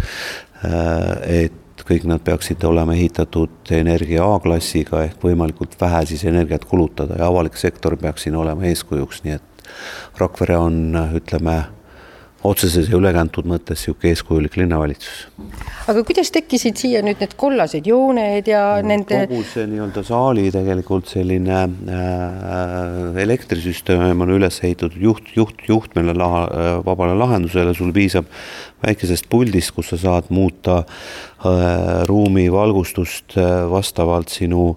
äh, 0.64 1.42
et 1.44 1.64
kõik 1.88 2.04
nad 2.04 2.20
peaksid 2.20 2.64
olema 2.68 2.92
ehitatud 2.92 3.70
energia 3.72 4.26
A-klassiga 4.34 5.06
ehk 5.06 5.22
võimalikult 5.24 5.78
vähe 5.80 6.02
siis 6.10 6.24
energiat 6.28 6.66
kulutada 6.68 7.16
ja 7.16 7.30
avalik 7.30 7.56
sektor 7.56 7.96
peaks 7.96 8.26
siin 8.26 8.36
olema 8.36 8.66
eeskujuks, 8.68 9.22
nii 9.24 9.38
et 9.38 9.47
Rakvere 10.18 10.56
on, 10.58 10.78
ütleme, 11.18 11.58
otseses 12.46 12.86
ja 12.86 12.98
ülekantud 12.98 13.48
mõttes 13.50 13.80
niisugune 13.82 14.12
eeskujulik 14.12 14.56
linnavalitsus. 14.60 15.26
aga 15.90 16.04
kuidas 16.06 16.30
tekkisid 16.30 16.78
siia 16.78 17.00
nüüd 17.02 17.18
need 17.18 17.34
kollased 17.40 17.86
jooned 17.88 18.46
ja 18.46 18.62
no, 18.78 18.88
nende 18.92 19.24
kogu 19.26 19.42
see 19.48 19.66
nii-öelda 19.66 20.04
saali 20.06 20.46
tegelikult 20.54 21.10
selline 21.10 21.64
äh, 21.66 23.18
elektrisüsteem 23.24 24.22
on 24.22 24.34
üles 24.38 24.60
ehitatud 24.62 25.02
juht, 25.02 25.32
juht, 25.34 25.66
juhtmele 25.66 26.14
laha, 26.14 26.44
vabale 26.86 27.18
lahendusele, 27.18 27.74
sul 27.74 27.90
piisab 27.96 28.30
väikesest 28.86 29.26
puldist, 29.30 29.74
kus 29.74 29.90
sa 29.90 29.98
saad 29.98 30.30
muuta 30.30 30.84
äh, 30.84 31.18
ruumi 32.06 32.52
valgustust 32.52 33.36
äh, 33.38 33.70
vastavalt 33.70 34.28
sinu 34.28 34.76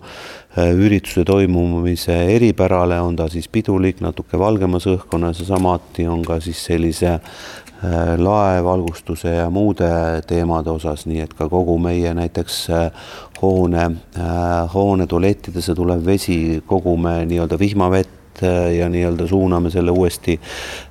äh, 0.58 0.70
ürituse 0.78 1.26
toimumise 1.26 2.16
eripärale, 2.36 3.00
on 3.02 3.16
ta 3.16 3.28
siis 3.30 3.48
pidulik, 3.50 4.02
natuke 4.02 4.40
valgemas 4.40 4.86
õhkkonnas 4.92 5.42
ja 5.42 5.50
samuti 5.56 6.08
on 6.08 6.22
ka 6.26 6.40
siis 6.44 6.62
sellise 6.66 7.16
äh, 7.16 8.14
laevalgustuse 8.18 9.36
ja 9.40 9.50
muude 9.50 9.90
teemade 10.28 10.70
osas, 10.70 11.08
nii 11.10 11.26
et 11.26 11.34
ka 11.34 11.50
kogu 11.50 11.80
meie 11.82 12.14
näiteks 12.14 12.64
äh, 12.70 13.12
hoone, 13.42 13.90
äh, 14.20 14.74
hoone 14.74 15.08
tualettidesse 15.08 15.76
tulev 15.76 16.06
vesi 16.06 16.62
kogume 16.68 17.24
nii-öelda 17.26 17.60
vihmavett 17.60 18.18
ja 18.42 18.88
nii-öelda 18.90 19.26
suuname 19.28 19.70
selle 19.70 19.92
uuesti 19.92 20.40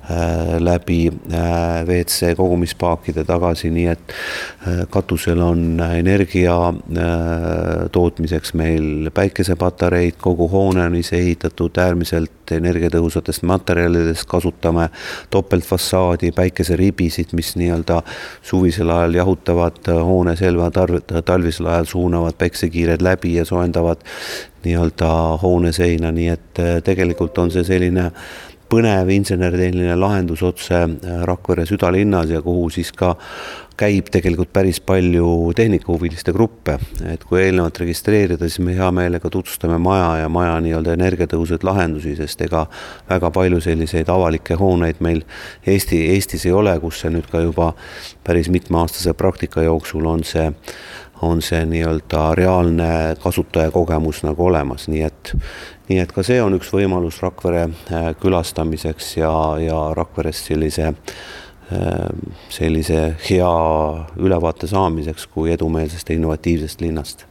läbi 0.59 1.11
äh, 1.33 1.87
WC 1.87 2.35
kogumispaakide 2.37 3.23
tagasi, 3.27 3.69
nii 3.73 3.87
et 3.91 4.13
äh, 4.13 4.83
katusel 4.89 5.41
on 5.41 5.81
energia 5.95 6.55
tootmiseks 7.91 8.53
meil 8.59 9.09
päikesepatareid, 9.13 10.19
kogu 10.21 10.47
hoone 10.51 10.85
on 10.85 10.95
ise 10.99 11.19
ehitatud 11.19 11.77
äärmiselt 11.81 12.51
energiatõhusatest 12.51 13.45
materjalidest, 13.47 14.25
kasutame 14.29 14.89
topeltfassaadi, 15.31 16.31
päikeseribisid, 16.35 17.35
mis 17.37 17.55
nii-öelda 17.59 18.01
suvisel 18.43 18.91
ajal 18.91 19.19
jahutavad 19.21 19.91
hoone 20.03 20.35
selva, 20.39 20.71
talvisel 21.25 21.71
ajal 21.71 21.89
suunavad 21.95 22.37
päiksekiired 22.37 23.01
läbi 23.01 23.35
ja 23.37 23.45
soojendavad 23.45 24.03
nii-öelda 24.65 25.11
hoone 25.41 25.71
seina, 25.71 26.11
nii 26.11 26.27
et 26.35 26.63
tegelikult 26.85 27.37
on 27.41 27.51
see 27.51 27.63
selline 27.65 28.11
põnev 28.71 29.09
insenertehniline 29.11 29.97
lahendus 29.99 30.43
otse 30.47 30.77
äh, 30.79 31.19
Rakvere 31.27 31.65
südalinnas 31.67 32.31
ja 32.31 32.41
kuhu 32.41 32.69
siis 32.71 32.93
ka 32.95 33.15
käib 33.81 34.11
tegelikult 34.13 34.51
päris 34.53 34.77
palju 34.85 35.25
tehnikahuviliste 35.57 36.33
gruppe, 36.35 36.75
et 37.09 37.23
kui 37.25 37.39
eelnevalt 37.41 37.79
registreerida, 37.81 38.45
siis 38.45 38.61
me 38.61 38.75
hea 38.77 38.89
meelega 38.93 39.29
tutvustame 39.33 39.79
maja 39.81 40.21
ja 40.21 40.29
maja 40.29 40.59
nii-öelda 40.61 40.93
energiatõhusaid 40.99 41.65
lahendusi, 41.65 42.13
sest 42.19 42.45
ega 42.45 42.67
väga 43.09 43.31
palju 43.33 43.61
selliseid 43.63 44.11
avalikke 44.13 44.59
hooneid 44.59 45.01
meil 45.01 45.23
Eesti, 45.65 46.03
Eestis 46.13 46.45
ei 46.45 46.53
ole, 46.53 46.75
kus 46.83 47.01
see 47.01 47.13
nüüd 47.15 47.29
ka 47.31 47.41
juba 47.41 47.71
päris 48.27 48.51
mitmeaastase 48.53 49.15
praktika 49.17 49.65
jooksul 49.65 50.05
on 50.13 50.25
see 50.27 50.51
on 51.21 51.41
see 51.41 51.65
nii-öelda 51.69 52.31
reaalne 52.35 53.15
kasutajakogemus 53.21 54.23
nagu 54.25 54.45
olemas, 54.45 54.87
nii 54.89 55.03
et, 55.05 55.33
nii 55.91 55.99
et 55.99 56.11
ka 56.15 56.23
see 56.23 56.39
on 56.41 56.55
üks 56.55 56.71
võimalus 56.71 57.19
Rakvere 57.23 57.65
äh, 57.67 58.11
külastamiseks 58.21 59.15
ja, 59.19 59.33
ja 59.59 59.79
Rakverest 59.97 60.51
sellise, 60.51 60.93
äh, 60.93 61.97
sellise 62.49 63.01
hea 63.27 63.51
ülevaate 64.21 64.71
saamiseks 64.71 65.27
kui 65.33 65.51
edumeelsest 65.51 66.09
ja 66.09 66.19
innovatiivsest 66.19 66.85
linnast 66.85 67.27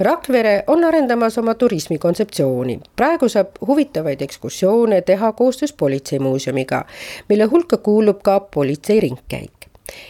Rakvere 0.00 0.62
on 0.72 0.84
arendamas 0.84 1.36
oma 1.38 1.54
turismikontseptsiooni. 1.60 2.78
praegu 2.96 3.28
saab 3.28 3.58
huvitavaid 3.66 4.22
ekskursioone 4.22 5.02
teha 5.02 5.32
koostöös 5.32 5.72
Politseimuuseumiga, 5.72 6.84
mille 7.28 7.44
hulka 7.44 7.76
kuulub 7.76 8.22
ka 8.22 8.40
politseiringkäik. 8.40 9.68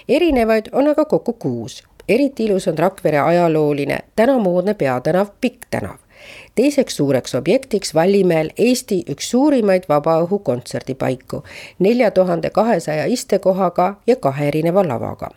erinevaid 0.08 0.68
on 0.72 0.88
aga 0.88 1.04
kokku 1.04 1.32
kuus 1.32 1.82
eriti 2.10 2.44
ilus 2.44 2.68
on 2.68 2.78
Rakvere 2.78 3.18
ajalooline 3.20 3.98
tänamoodne 4.16 4.74
peatänav 4.74 5.26
Pikk 5.40 5.66
tänav. 5.70 5.96
Teiseks 6.54 6.96
suureks 6.96 7.34
objektiks 7.34 7.94
Vallimäel 7.94 8.50
Eesti 8.58 9.04
üks 9.08 9.30
suurimaid 9.30 9.88
vabaõhukontserdipaiku, 9.88 11.42
nelja 11.78 12.10
tuhande 12.10 12.50
kahesaja 12.50 13.04
istekohaga 13.04 13.94
ja 14.06 14.16
kahe 14.16 14.48
erineva 14.48 14.88
lavaga. 14.88 15.30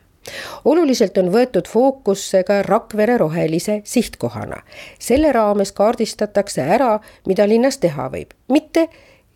Oluliselt 0.66 1.18
on 1.18 1.32
võetud 1.34 1.68
fookusse 1.68 2.44
ka 2.48 2.62
Rakvere 2.62 3.18
rohelise 3.18 3.82
sihtkohana. 3.84 4.62
selle 5.00 5.32
raames 5.32 5.72
kaardistatakse 5.72 6.62
ära, 6.62 7.00
mida 7.28 7.48
linnas 7.48 7.78
teha 7.78 8.10
võib, 8.10 8.32
mitte 8.48 8.88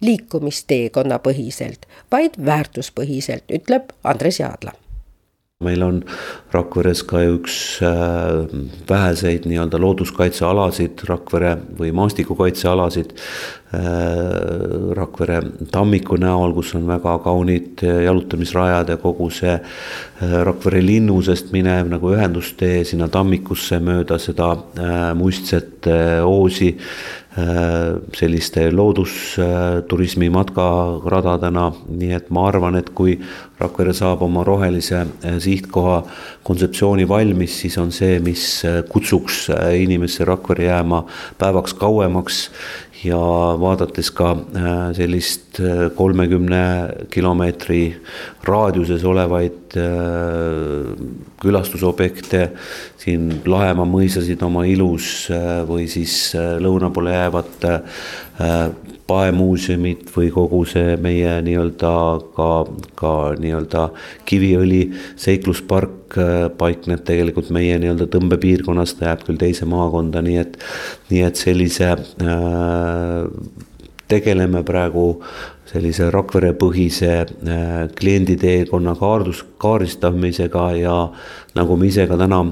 liikumisteekonna 0.01 1.19
põhiselt, 1.19 1.87
vaid 2.11 2.39
väärtuspõhiselt, 2.45 3.43
ütleb 3.51 3.91
Andres 4.03 4.39
Jaadla 4.39 4.87
meil 5.65 5.82
on 5.82 6.04
Rakveres 6.54 7.00
ka 7.10 7.17
üks 7.34 7.56
äh, 7.82 8.43
väheseid 8.86 9.48
nii-öelda 9.50 9.80
looduskaitsealasid 9.82 11.02
Rakvere 11.10 11.56
või 11.80 11.89
maastikukaitsealasid 11.98 13.15
äh, 13.17 13.80
Rakvere 15.00 15.39
tammiku 15.74 16.20
näol, 16.22 16.54
kus 16.54 16.76
on 16.78 16.86
väga 16.86 17.15
kaunid 17.26 17.82
jalutamisrajad 17.82 18.93
ja 18.93 19.00
kogu 19.02 19.32
see 19.34 19.56
äh, 19.58 20.38
Rakvere 20.46 20.84
linnusest 20.86 21.50
minev 21.58 21.89
nagu 21.89 22.13
ühendustee 22.13 22.84
sinna 22.86 23.10
tammikusse 23.10 23.82
mööda 23.82 24.22
seda 24.22 24.54
muistset 25.17 25.89
oosi 26.22 26.76
selliste 28.17 28.71
loodusturismi 28.73 30.30
matkaradadena, 30.34 31.67
nii 32.00 32.15
et 32.17 32.32
ma 32.34 32.47
arvan, 32.50 32.80
et 32.80 32.89
kui 32.97 33.19
Rakvere 33.58 33.93
saab 33.97 34.21
oma 34.21 34.43
rohelise 34.45 35.00
sihtkoha 35.41 36.00
kontseptsiooni 36.45 37.08
valmis, 37.10 37.56
siis 37.63 37.78
on 37.82 37.89
see, 37.93 38.19
mis 38.21 38.43
kutsuks 38.89 39.47
inimesse 39.78 40.26
Rakvere 40.30 40.67
jääma 40.67 41.04
päevaks 41.41 41.73
kauemaks 41.78 42.43
ja 43.03 43.19
vaadates 43.60 44.10
ka 44.15 44.31
äh, 44.33 44.71
sellist 44.97 45.60
äh, 45.60 45.88
kolmekümne 45.95 46.62
kilomeetri 47.13 47.81
raadiuses 48.47 49.03
olevaid 49.05 49.77
äh, 49.77 50.93
külastusobjekte, 51.41 52.43
siin 52.97 53.29
Lahemaa 53.45 53.86
mõisasid 53.88 54.41
oma 54.45 54.65
ilus 54.67 55.27
või 55.69 55.86
siis 55.91 56.33
lõuna 56.36 56.89
poole 56.93 57.13
jäävat 57.13 57.67
paemuuseumit 59.08 60.10
või 60.15 60.32
kogu 60.36 60.63
see 60.67 60.96
meie 61.02 61.38
nii-öelda 61.46 61.93
ka, 62.36 62.50
ka 63.00 63.13
nii-öelda 63.39 63.88
Kiviõli 64.28 64.82
seikluspark 65.20 66.17
äh, 66.20 66.34
paikneb 66.58 67.06
tegelikult 67.08 67.52
meie 67.56 67.80
nii-öelda 67.82 68.10
tõmbepiirkonnas, 68.13 68.98
ta 68.98 69.12
jääb 69.12 69.28
küll 69.28 69.39
teise 69.41 69.67
maakonda, 69.70 70.24
nii 70.26 70.41
et, 70.43 70.60
nii 71.12 71.24
et 71.28 71.39
sellise 71.39 71.93
äh, 71.96 73.30
tegeleme 74.08 74.63
praegu 74.67 75.08
sellise 75.67 76.08
Rakvere-põhise 76.13 77.26
klienditeekonna 78.00 78.93
kaardus, 78.96 79.43
kaardistamisega 79.60 80.67
ja 80.80 80.96
nagu 81.55 81.77
me 81.79 81.88
ise 81.88 82.07
ka 82.10 82.17
täna 82.19 82.43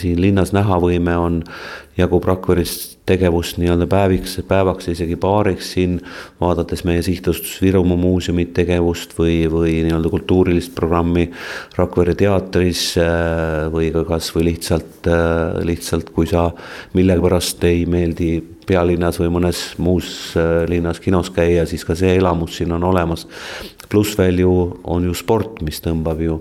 siin 0.00 0.20
linnas 0.22 0.52
näha 0.54 0.78
võime, 0.80 1.16
on, 1.18 1.42
jagub 1.98 2.24
Rakveres 2.24 2.92
tegevust 3.06 3.58
nii-öelda 3.60 3.86
päeviks, 3.90 4.38
päevaks, 4.48 4.86
isegi 4.92 5.16
paariks 5.20 5.72
siin, 5.74 5.98
vaadates 6.40 6.84
meie 6.88 7.02
sihtasutus 7.04 7.58
Virumaa 7.62 7.98
muuseumi 8.00 8.46
tegevust 8.56 9.12
või, 9.18 9.42
või 9.52 9.74
nii-öelda 9.84 10.12
kultuurilist 10.12 10.72
programmi 10.76 11.26
Rakvere 11.76 12.14
teatris 12.18 12.86
äh, 13.00 13.66
või 13.72 13.90
ka 13.92 14.06
kasvõi 14.08 14.46
lihtsalt, 14.52 15.02
äh, 15.10 15.60
lihtsalt 15.68 16.14
kui 16.16 16.30
sa 16.30 16.48
millegipärast 16.96 17.64
ei 17.68 17.84
meeldi 17.90 18.36
pealinnas 18.66 19.18
või 19.20 19.32
mõnes 19.36 19.64
muus 19.82 20.32
äh, 20.38 20.62
linnas 20.70 21.02
kinos 21.02 21.32
käia, 21.34 21.66
siis 21.68 21.84
ka 21.84 21.98
see 21.98 22.16
elamus 22.20 22.60
siin 22.60 22.72
on 22.72 22.88
olemas. 22.88 23.26
pluss 23.92 24.16
veel 24.16 24.38
ju 24.40 24.52
on 24.84 25.04
ju 25.04 25.14
sport, 25.14 25.60
mis 25.60 25.82
tõmbab 25.84 26.22
ju 26.24 26.38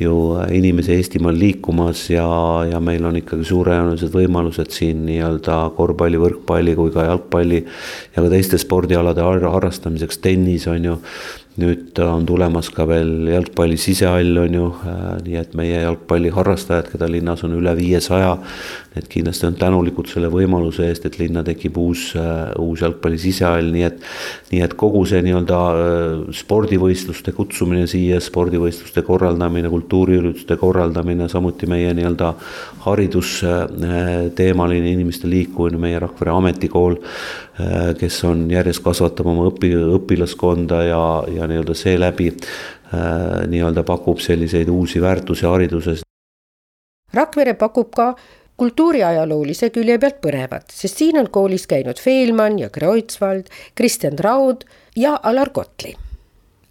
ju 0.00 0.14
inimesi 0.50 0.94
Eestimaal 0.96 1.36
liikumas 1.38 2.06
ja, 2.10 2.24
ja 2.70 2.80
meil 2.80 3.04
on 3.04 3.18
ikkagi 3.20 3.44
suurejoonelised 3.44 4.14
võimalused 4.16 4.72
siin 4.74 5.04
nii-öelda 5.06 5.58
korvpalli, 5.76 6.20
võrkpalli 6.20 6.74
kui 6.78 6.94
ka 6.94 7.04
jalgpalli 7.10 7.60
ja 7.62 8.24
ka 8.24 8.28
teiste 8.32 8.60
spordialade 8.60 9.22
harrastamiseks, 9.22 10.22
tennis 10.24 10.66
on 10.72 10.90
ju 10.90 10.98
nüüd 11.60 11.98
on 12.00 12.24
tulemas 12.24 12.70
ka 12.72 12.86
veel 12.88 13.28
jalgpalli 13.28 13.76
sisehall, 13.80 14.38
on 14.40 14.54
ju, 14.56 14.68
äh, 14.88 15.02
nii 15.26 15.36
et 15.40 15.56
meie 15.58 15.82
jalgpalliharrastajad, 15.82 16.88
keda 16.94 17.08
linnas 17.12 17.44
on 17.44 17.58
üle 17.58 17.74
viiesaja, 17.76 18.38
need 18.94 19.08
kindlasti 19.08 19.46
on 19.48 19.54
tänulikud 19.58 20.06
selle 20.10 20.28
võimaluse 20.32 20.86
eest, 20.88 21.06
et 21.08 21.18
linna 21.20 21.42
tekib 21.46 21.76
uus, 21.80 22.16
äh, 22.18 22.52
uus 22.60 22.80
jalgpalli 22.84 23.18
sisehall, 23.20 23.68
nii 23.72 23.84
et 23.88 23.98
nii 24.52 24.62
et 24.64 24.74
kogu 24.78 25.04
see 25.08 25.22
nii-öelda 25.24 25.60
äh, 25.72 25.78
spordivõistluste 26.36 27.32
kutsumine 27.36 27.86
siia, 27.90 28.20
spordivõistluste 28.22 29.02
korraldamine, 29.06 29.68
kultuuriürituste 29.72 30.56
korraldamine, 30.60 31.28
samuti 31.32 31.66
meie 31.70 31.90
nii-öelda 31.96 32.28
haridusteemaline 32.86 34.88
inimeste 34.92 35.26
liikumine, 35.30 35.78
meie 35.80 35.98
Rakvere 36.02 36.32
ametikool, 36.34 36.94
kes 37.98 38.24
on 38.26 38.50
järjest 38.50 38.82
kasvatab 38.82 39.26
oma 39.30 39.44
õpi, 39.50 39.70
õpilaskonda 39.98 40.78
ja, 40.88 41.02
ja 41.30 41.46
nii-öelda 41.48 41.74
seeläbi 41.78 42.28
äh, 42.32 42.36
nii-öelda 43.48 43.82
pakub 43.86 44.18
selliseid 44.20 44.68
uusi 44.68 45.00
väärtusi 45.00 45.46
hariduses. 45.46 46.02
Rakvere 47.14 47.54
pakub 47.54 47.92
ka 47.94 48.14
kultuuriajaloolise 48.62 49.72
külje 49.74 49.98
pealt 49.98 50.20
põnevat, 50.22 50.70
sest 50.70 51.00
siin 51.00 51.18
on 51.18 51.26
koolis 51.34 51.66
käinud 51.66 51.98
Feelmann 51.98 52.60
ja 52.62 52.70
Kreutzwald, 52.70 53.50
Kristjan 53.74 54.16
Traud 54.16 54.62
ja 54.96 55.16
Alar 55.22 55.50
Kotli. 55.50 55.96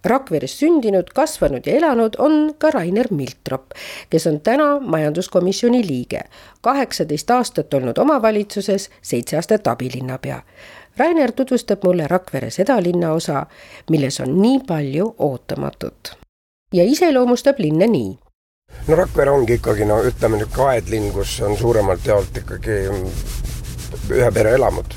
Rakveres 0.04 0.56
sündinud, 0.58 1.12
kasvanud 1.14 1.66
ja 1.68 1.76
elanud 1.78 2.16
on 2.18 2.54
ka 2.58 2.72
Rainer 2.74 3.06
Miltrop, 3.14 3.76
kes 4.10 4.26
on 4.26 4.40
täna 4.40 4.80
majanduskomisjoni 4.80 5.82
liige, 5.86 6.24
kaheksateist 6.60 7.30
aastat 7.30 7.74
olnud 7.74 8.00
omavalitsuses, 8.02 8.88
seitse 9.02 9.36
aastat 9.38 9.68
abilinnapea 9.70 10.40
Rainer 10.96 11.32
tutvustab 11.32 11.84
mulle 11.84 12.08
Rakvere 12.08 12.50
seda 12.50 12.80
linnaosa, 12.82 13.46
milles 13.90 14.20
on 14.20 14.34
nii 14.42 14.58
palju 14.66 15.14
ootamatut 15.18 16.16
ja 16.72 16.84
iseloomustab 16.84 17.58
linna 17.58 17.86
nii. 17.86 18.18
No 18.88 18.98
Rakvere 18.98 19.30
ongi 19.30 19.58
ikkagi 19.60 19.86
no 19.88 20.00
ütleme 20.06 20.40
niisugune 20.40 20.74
aedlinn, 20.74 21.12
kus 21.14 21.38
on 21.46 21.56
suuremalt 21.58 22.06
jaolt 22.06 22.42
ikkagi 22.42 22.78
ühe 24.10 24.30
pere 24.34 24.54
elamud. 24.58 24.94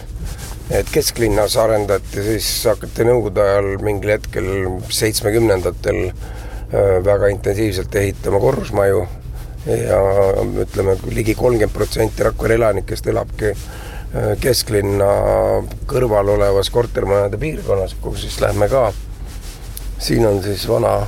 et 0.69 0.89
kesklinnas 0.91 1.57
arendati 1.61 2.23
siis, 2.25 2.47
hakati 2.65 3.05
nõukogude 3.05 3.43
ajal 3.43 3.67
mingil 3.85 4.15
hetkel 4.15 4.47
seitsmekümnendatel 4.89 6.07
äh, 6.07 7.03
väga 7.05 7.29
intensiivselt 7.33 7.95
ehitama 7.95 8.39
korrusmaju 8.39 9.05
ja 9.65 9.99
ütleme, 10.61 10.97
ligi 11.13 11.35
kolmkümmend 11.35 11.73
protsenti 11.73 12.25
Rakvere 12.25 12.57
elanikest 12.59 13.07
elabki 13.09 13.53
Äh, 14.15 14.37
kesklinna 14.39 15.07
kõrval 15.91 16.29
olevas 16.37 16.69
kortermajade 16.71 17.35
piirkonnas, 17.41 17.97
kuhu 17.99 18.15
siis 18.15 18.37
lähme 18.39 18.69
ka. 18.71 18.93
siin 19.99 20.25
on 20.27 20.43
siis 20.43 20.67
vana, 20.67 21.07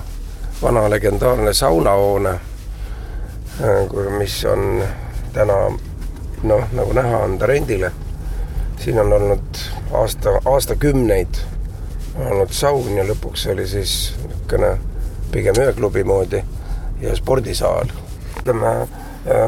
vana 0.62 0.90
legendaarne 0.90 1.54
saunahoone, 1.54 2.34
mis 4.18 4.46
on 4.46 4.84
täna 5.34 5.56
noh, 6.44 6.68
nagu 6.74 6.94
näha, 6.94 7.18
on 7.26 7.38
ta 7.40 7.46
rendile. 7.46 7.92
siin 8.78 9.00
on 9.00 9.14
olnud 9.14 9.62
aasta, 9.92 10.30
aastakümneid 10.46 11.40
olnud 12.30 12.54
saun 12.54 12.98
ja 12.98 13.04
lõpuks 13.08 13.48
oli 13.52 13.68
siis 13.68 14.14
niisugune 14.24 14.78
pigem 15.32 15.56
ööklubi 15.60 16.04
moodi 16.04 16.44
ja 17.02 17.16
spordisaal. 17.16 17.90
ütleme 18.40 18.88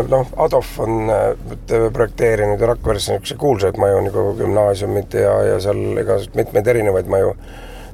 noh, 0.08 0.28
Adolf 0.38 0.80
on 0.80 1.10
äh, 1.10 1.92
projekteerinud 1.94 2.62
Rakveresse 2.62 3.14
niisuguse 3.14 3.36
kuulsaid 3.36 3.78
maju 3.78 4.02
nagu 4.02 4.34
gümnaasiumid 4.38 5.14
ja, 5.14 5.34
ja 5.54 5.60
seal 5.64 5.80
igasuguseid 5.98 6.36
mitmeid 6.36 6.68
erinevaid 6.68 7.08
maju. 7.08 7.36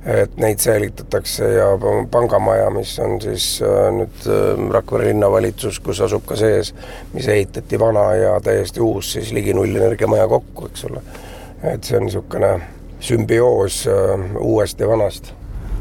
Et 0.06 0.38
neid 0.38 0.60
säilitatakse 0.62 1.48
ja 1.56 1.66
pangamaja, 2.12 2.70
mis 2.70 3.00
on 3.00 3.22
siis 3.22 3.48
äh, 3.66 3.88
nüüd 3.94 4.28
äh, 4.30 4.60
Rakvere 4.74 5.10
linnavalitsus, 5.10 5.80
kus 5.80 6.02
asub 6.06 6.26
ka 6.30 6.38
sees, 6.40 6.76
mis 7.14 7.28
ehitati 7.28 7.80
vana 7.80 8.12
ja 8.14 8.36
täiesti 8.44 8.84
uus 8.86 9.16
siis 9.18 9.32
ligi 9.34 9.54
nullenergiamaja 9.54 10.28
kokku, 10.28 10.70
eks 10.70 10.86
ole. 10.92 11.02
et 11.64 11.84
see 11.84 11.98
on 11.98 12.06
niisugune 12.06 12.52
sümbioos 13.00 13.86
uuest 14.40 14.80
ja 14.80 14.88
vanast 14.88 15.34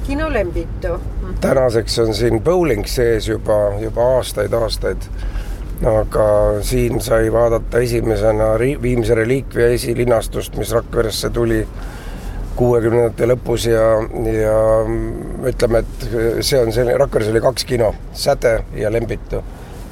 kino 0.06 0.32
Lembitu. 0.32 1.00
tänaseks 1.40 1.98
on 1.98 2.14
siin 2.14 2.40
bowling 2.42 2.86
sees 2.86 3.28
juba, 3.28 3.56
juba 3.80 4.04
aastaid-aastaid 4.16 5.08
aga 5.82 6.26
siin 6.62 7.00
sai 7.00 7.32
vaadata 7.32 7.78
esimesena 7.78 8.44
Viimse 8.82 9.14
reliikvia 9.14 9.66
esilinastust, 9.66 10.56
mis 10.56 10.72
Rakveresse 10.72 11.30
tuli 11.30 11.66
kuuekümnendate 12.56 13.26
lõpus 13.28 13.66
ja, 13.68 13.84
ja 14.30 14.56
ütleme, 15.48 15.82
et 15.82 16.04
see 16.44 16.60
on 16.60 16.72
selline, 16.72 16.96
Rakveres 17.00 17.30
oli 17.32 17.42
kaks 17.42 17.66
kino, 17.68 17.92
Säde 18.12 18.56
ja 18.78 18.92
Lembitu. 18.92 19.42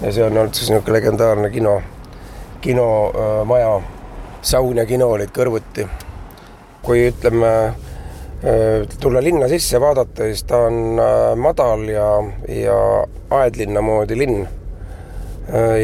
ja 0.02 0.12
see 0.12 0.24
on 0.24 0.36
olnud 0.36 0.54
siis 0.54 0.70
niisugune 0.70 0.98
legendaarne 0.98 1.50
kino, 1.50 1.80
kinomaja 2.60 3.76
äh,. 3.76 3.84
saun 4.42 4.76
ja 4.76 4.86
kino 4.86 5.10
olid 5.10 5.30
kõrvuti. 5.34 5.86
kui 6.82 7.06
ütleme 7.08 7.52
äh, 7.66 8.88
tulla 9.00 9.22
linna 9.22 9.48
sisse 9.48 9.80
vaadata, 9.80 10.24
siis 10.30 10.42
ta 10.44 10.64
on 10.66 10.98
äh, 10.98 11.36
madal 11.36 11.88
ja, 11.88 12.08
ja 12.48 12.78
aedlinna 13.30 13.80
moodi 13.80 14.18
linn 14.18 14.46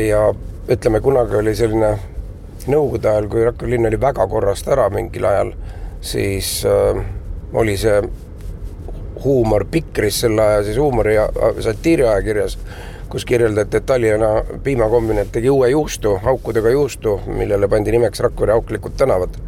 ja 0.08 0.20
ütleme, 0.68 1.00
kunagi 1.00 1.36
oli 1.36 1.54
selline 1.56 1.90
nõukogude 2.68 3.10
ajal, 3.10 3.26
kui 3.30 3.44
Rakvere 3.46 3.72
linn 3.72 3.88
oli 3.88 4.00
väga 4.00 4.26
korrast 4.30 4.68
ära 4.70 4.88
mingil 4.92 5.26
ajal, 5.28 5.52
siis 6.00 6.66
äh, 6.66 7.04
oli 7.52 7.76
see 7.76 8.02
huumor 9.24 9.64
Pikris 9.70 10.20
selle 10.20 10.42
aja 10.42 10.62
siis 10.64 10.78
huumori 10.78 11.14
ja 11.14 11.28
satiiriajakirjas, 11.60 12.58
kus 13.08 13.24
kirjeldati, 13.24 13.76
et 13.76 13.86
Tallinna 13.86 14.28
piimakombinat 14.62 15.32
tegi 15.32 15.50
uue 15.50 15.70
juustu, 15.70 16.18
aukudega 16.22 16.70
juustu, 16.70 17.20
millele 17.26 17.68
pandi 17.68 17.94
nimeks 17.96 18.20
Rakvere 18.20 18.52
auklikud 18.52 18.96
tänavad. 18.96 19.40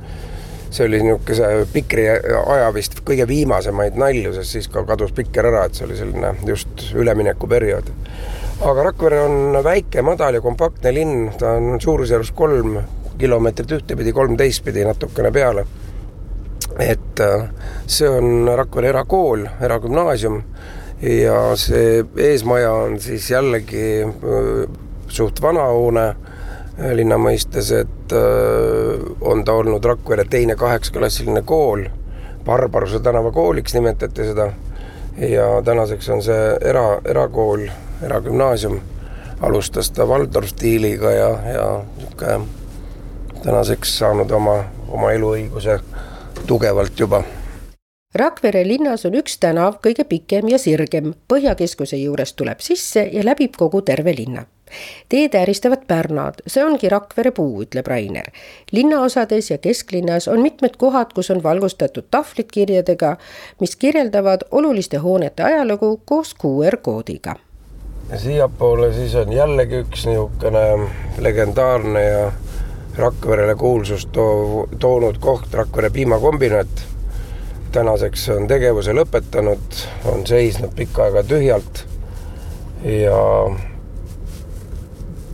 see 0.71 0.87
oli 0.87 1.01
niisuguse 1.03 1.67
Pikri 1.73 2.05
aja 2.47 2.69
vist 2.75 3.01
kõige 3.05 3.27
viimasemaid 3.27 3.97
nalju, 3.99 4.33
sest 4.35 4.55
siis 4.55 4.69
ka 4.71 4.85
kadus 4.87 5.13
Pikker 5.13 5.47
ära, 5.47 5.65
et 5.67 5.75
see 5.75 5.87
oli 5.87 5.97
selline 5.99 6.35
just 6.47 6.93
üleminekuperiood 6.95 7.91
aga 8.61 8.83
Rakvere 8.91 9.21
on 9.25 9.59
väike, 9.65 10.03
madal 10.05 10.37
ja 10.37 10.41
kompaktne 10.45 10.93
linn, 10.95 11.31
ta 11.39 11.55
on 11.57 11.81
suurusjärgus 11.81 12.33
kolm 12.37 12.77
kilomeetrit 13.21 13.73
ühtepidi, 13.79 14.13
kolm 14.13 14.37
teistpidi 14.37 14.85
natukene 14.85 15.33
peale. 15.33 15.65
Et 16.79 17.21
äh, 17.21 17.49
see 17.87 18.09
on 18.09 18.49
Rakvere 18.57 18.91
erakool, 18.93 19.47
eragümnaasium 19.61 20.43
ja 21.03 21.39
see 21.57 22.05
eesmaja 22.17 22.73
on 22.85 23.01
siis 23.01 23.31
jällegi 23.31 24.03
äh, 24.05 24.65
suht 25.09 25.43
vana 25.43 25.67
hoone 25.73 26.07
äh, 26.09 26.93
linna 26.97 27.19
mõistes, 27.21 27.73
et 27.77 28.13
on 29.21 29.45
ta 29.45 29.55
olnud 29.55 29.85
Rakvere 29.85 30.25
teine 30.31 30.57
kaheksaklassiline 30.57 31.43
kool, 31.47 31.85
Barbaruse 32.45 33.01
tänava 33.05 33.31
kooliks 33.31 33.75
nimetati 33.77 34.25
seda. 34.31 34.47
Ja 35.21 35.45
tänaseks 35.65 36.09
on 36.09 36.23
see 36.25 36.39
era, 36.65 36.85
erakool 37.05 37.67
eragümnaasium, 38.03 38.79
alustas 39.45 39.91
ta 39.93 40.07
Waldorf 40.09 40.49
stiiliga 40.55 41.11
ja, 41.13 41.29
ja 41.53 41.67
niisugune 41.99 42.41
tänaseks 43.45 43.99
saanud 43.99 44.31
oma, 44.37 44.57
oma 44.89 45.13
eluõiguse 45.13 45.79
tugevalt 46.47 47.01
juba 47.01 47.25
Rakvere 48.15 48.65
linnas 48.67 49.05
on 49.07 49.15
üks 49.15 49.37
tänav 49.39 49.77
kõige 49.87 50.03
pikem 50.03 50.49
ja 50.51 50.59
sirgem, 50.59 51.13
Põhjakeskuse 51.31 51.95
juurest 52.01 52.35
tuleb 52.41 52.59
sisse 52.59 53.05
ja 53.07 53.23
läbib 53.23 53.55
kogu 53.55 53.85
terve 53.87 54.11
linna. 54.17 54.43
teed 55.09 55.35
ääristavad 55.35 55.85
pärnad, 55.87 56.43
see 56.47 56.65
ongi 56.65 56.89
Rakvere 56.89 57.31
puu, 57.31 57.63
ütleb 57.63 57.87
Rainer. 57.87 58.33
linnaosades 58.73 59.51
ja 59.51 59.59
kesklinnas 59.59 60.29
on 60.29 60.43
mitmed 60.43 60.77
kohad, 60.77 61.13
kus 61.15 61.31
on 61.31 61.43
valgustatud 61.43 62.05
tahvlid 62.11 62.51
kirjadega, 62.53 63.17
mis 63.61 63.77
kirjeldavad 63.77 64.43
oluliste 64.51 64.97
hoonete 64.97 65.43
ajalugu 65.43 66.01
koos 66.05 66.35
QR-koodiga. 66.35 67.37
ja 68.11 68.19
siiapoole 68.19 68.93
siis 68.93 69.15
on 69.15 69.33
jällegi 69.33 69.85
üks 69.85 70.07
niisugune 70.07 70.91
legendaarne 71.19 72.05
ja 72.05 72.33
Rakverele 73.01 73.55
kuulsust 73.55 74.13
too, 74.13 74.69
toonud 74.79 75.19
koht, 75.19 75.55
Rakvere 75.55 75.91
piimakombinaat. 75.91 76.87
tänaseks 77.73 78.29
on 78.29 78.49
tegevuse 78.51 78.93
lõpetanud, 78.93 79.77
on 80.11 80.27
seisnud 80.27 80.73
pikka 80.75 81.05
aega 81.05 81.23
tühjalt 81.23 81.85
ja 82.83 83.21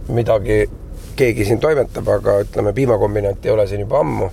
midagi 0.09 0.67
keegi 1.17 1.45
siin 1.45 1.61
toimetab, 1.61 2.09
aga 2.09 2.41
ütleme, 2.45 2.73
piimakombinaat 2.73 3.47
ei 3.47 3.51
ole 3.51 3.67
siin 3.67 3.81
juba 3.81 4.01
ammu. 4.01 4.31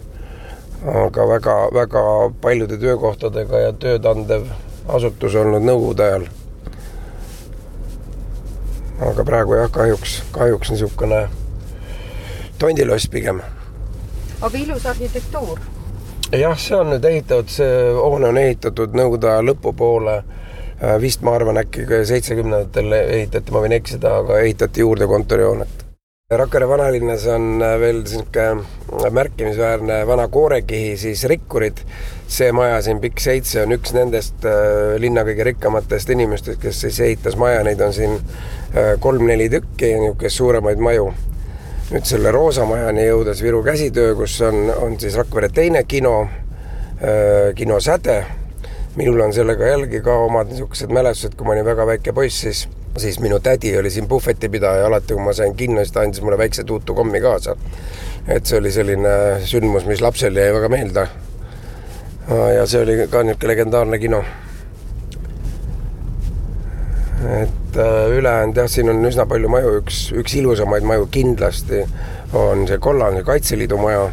aga 0.84 1.28
väga-väga 1.28 2.02
paljude 2.42 2.78
töökohtadega 2.78 3.60
ja 3.60 3.74
tööd 3.74 4.06
andev 4.06 4.50
asutus 4.88 5.36
olnud 5.36 5.64
nõukogude 5.64 6.04
ajal. 6.04 6.28
aga 9.12 9.24
praegu 9.24 9.56
jah, 9.56 9.72
kahjuks, 9.72 10.24
kahjuks 10.32 10.74
niisugune 10.76 11.30
tondiloss 12.60 13.10
pigem. 13.10 13.41
aga 14.41 14.58
ilus 14.58 14.86
arhitektuur? 14.86 15.60
jah, 16.39 16.58
see 16.58 16.78
on 16.78 16.89
nüüd 16.93 17.06
ehitatud, 17.06 17.51
see 17.51 17.78
hoone 17.97 18.30
on 18.32 18.39
ehitatud 18.41 18.97
nõukogude 18.97 19.30
aja 19.32 19.45
lõpupoole. 19.45 20.18
Äh, 20.84 20.97
vist 21.01 21.22
ma 21.24 21.36
arvan, 21.38 21.60
äkki 21.62 21.86
seitsmekümnendatel 22.10 22.97
ehitati, 22.97 23.54
ma 23.54 23.62
võin 23.64 23.78
eksida, 23.78 24.18
aga 24.24 24.41
ehitati 24.43 24.84
juurde 24.84 25.08
kontorihoonet. 25.08 25.82
Rakvere 26.34 26.66
vanalinnas 26.68 27.28
on 27.30 27.62
äh, 27.62 27.76
veel 27.80 28.01
niisugune 28.01 29.12
märkimisväärne 29.14 29.99
vana 30.10 30.28
koorekihi, 30.34 30.95
siis 30.97 31.24
Rikkurid. 31.30 31.84
see 32.34 32.51
maja 32.51 32.82
siin, 32.82 32.97
Pikk 32.99 33.22
seitse, 33.22 33.62
on 33.62 33.76
üks 33.76 33.93
nendest 33.93 34.47
äh, 34.49 34.95
linna 34.97 35.22
kõige 35.28 35.45
rikkamatest 35.51 36.10
inimestest, 36.10 36.62
kes 36.62 36.82
siis 36.88 36.99
ehitas 37.06 37.38
maja, 37.38 37.62
neid 37.64 37.82
on 37.82 37.93
siin 37.93 38.18
kolm-neli 38.99 39.51
tükki, 39.54 39.91
niisuguseid 40.01 40.34
suuremaid 40.34 40.82
maju 40.82 41.12
nüüd 41.92 42.06
selle 42.08 42.32
Roosa 42.32 42.64
majani 42.68 43.04
jõudes 43.10 43.42
Viru 43.44 43.60
käsitöö, 43.64 44.14
kus 44.16 44.38
on, 44.46 44.70
on 44.72 44.96
siis 45.00 45.18
Rakvere 45.20 45.50
teine 45.52 45.84
kino, 45.84 46.22
äh, 46.24 47.52
kino 47.56 47.80
Säde. 47.80 48.24
minul 48.96 49.20
on 49.20 49.34
sellega 49.34 49.66
jällegi 49.66 50.04
ka 50.06 50.14
omad 50.22 50.52
niisugused 50.54 50.92
mälestused, 50.94 51.34
kui 51.36 51.48
ma 51.48 51.56
olin 51.56 51.66
väga 51.66 51.86
väike 51.90 52.14
poiss, 52.14 52.42
siis, 52.42 52.68
siis 53.02 53.18
minu 53.20 53.40
tädi 53.40 53.72
oli 53.78 53.90
siin 53.90 54.08
puhvetipidaja, 54.08 54.86
alati 54.86 55.16
kui 55.18 55.24
ma 55.24 55.34
sain 55.34 55.56
kinno, 55.58 55.82
siis 55.82 55.92
ta 55.92 56.04
andis 56.06 56.22
mulle 56.22 56.38
väikse 56.38 56.64
tuutu 56.64 56.94
kommi 56.94 57.22
kaasa. 57.22 57.56
et 58.28 58.46
see 58.46 58.60
oli 58.60 58.72
selline 58.72 59.42
sündmus, 59.44 59.86
mis 59.86 60.02
lapsele 60.02 60.46
jäi 60.46 60.54
väga 60.54 60.70
meelde. 60.70 61.08
ja 62.56 62.68
see 62.68 62.82
oli 62.82 63.08
ka 63.08 63.24
niisugune 63.24 63.50
legendaarne 63.50 64.00
kino 64.00 64.24
et 67.24 67.78
äh, 67.78 68.09
ülejäänud 68.17 68.57
jah, 68.57 68.67
siin 68.69 68.89
on 68.89 69.05
üsna 69.05 69.26
palju 69.30 69.49
maju, 69.49 69.78
üks, 69.82 70.09
üks 70.17 70.36
ilusamaid 70.39 70.84
maju 70.88 71.07
kindlasti 71.11 71.84
on 72.34 72.67
see 72.67 72.80
kollane 72.82 73.24
Kaitseliidu 73.24 73.78
maja, 73.78 74.09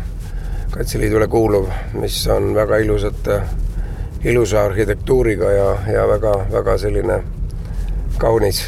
Kaitseliidule 0.70 1.26
kuuluv, 1.28 1.66
mis 1.98 2.20
on 2.30 2.54
väga 2.54 2.78
ilusate, 2.84 3.40
ilusa 4.24 4.64
arhitektuuriga 4.64 5.50
ja, 5.52 5.68
ja 5.92 6.06
väga-väga 6.08 6.78
selline 6.78 7.22
kaunis. 8.18 8.64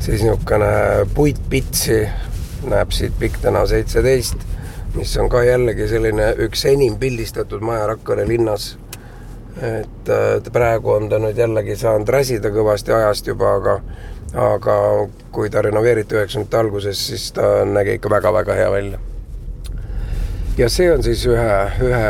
siis 0.00 0.22
niisugune 0.22 1.06
puitpitsi 1.14 2.06
näeb 2.70 2.92
siit 2.94 3.18
Pikk 3.18 3.40
tänav 3.42 3.66
seitseteist, 3.66 4.36
mis 4.94 5.16
on 5.16 5.28
ka 5.28 5.42
jällegi 5.42 5.88
selline 5.88 6.32
üks 6.46 6.64
enim 6.70 6.96
pildistatud 6.98 7.60
maja 7.60 7.86
Rakvere 7.86 8.28
linnas 8.28 8.76
et 9.62 10.52
praegu 10.52 10.92
on 10.94 11.08
ta 11.10 11.18
nüüd 11.18 11.38
jällegi 11.38 11.76
saanud 11.76 12.08
räsida 12.08 12.52
kõvasti 12.54 12.94
ajast 12.94 13.26
juba, 13.26 13.56
aga 13.58 13.80
aga 14.36 14.74
kui 15.32 15.50
ta 15.50 15.62
renoveeriti 15.64 16.16
üheksakümnendate 16.16 16.58
alguses, 16.60 17.04
siis 17.10 17.30
ta 17.32 17.64
nägi 17.64 17.96
ikka 17.96 18.10
väga-väga 18.12 18.54
hea 18.54 18.72
välja. 18.72 18.98
ja 20.58 20.66
see 20.68 20.88
on 20.92 21.02
siis 21.02 21.20
ühe, 21.30 21.58
ühe 21.86 22.06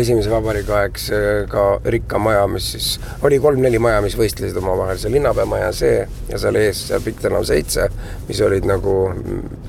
esimese 0.00 0.30
vabariigi 0.32 0.72
aegse 0.72 1.18
ka 1.52 1.64
rikka 1.84 2.18
maja, 2.18 2.46
mis 2.48 2.70
siis, 2.72 2.86
oli 3.22 3.38
kolm-neli 3.38 3.78
maja, 3.78 4.00
mis 4.00 4.16
võistlesid 4.16 4.56
omavahel, 4.56 4.96
see 4.98 5.12
linnapeamaja, 5.12 5.68
see 5.76 5.98
ja 6.30 6.40
seal 6.40 6.56
ees 6.56 6.86
see 6.88 7.00
Pikk 7.04 7.20
tänav 7.26 7.44
seitse, 7.44 7.90
mis 8.28 8.40
olid 8.40 8.66
nagu 8.66 8.96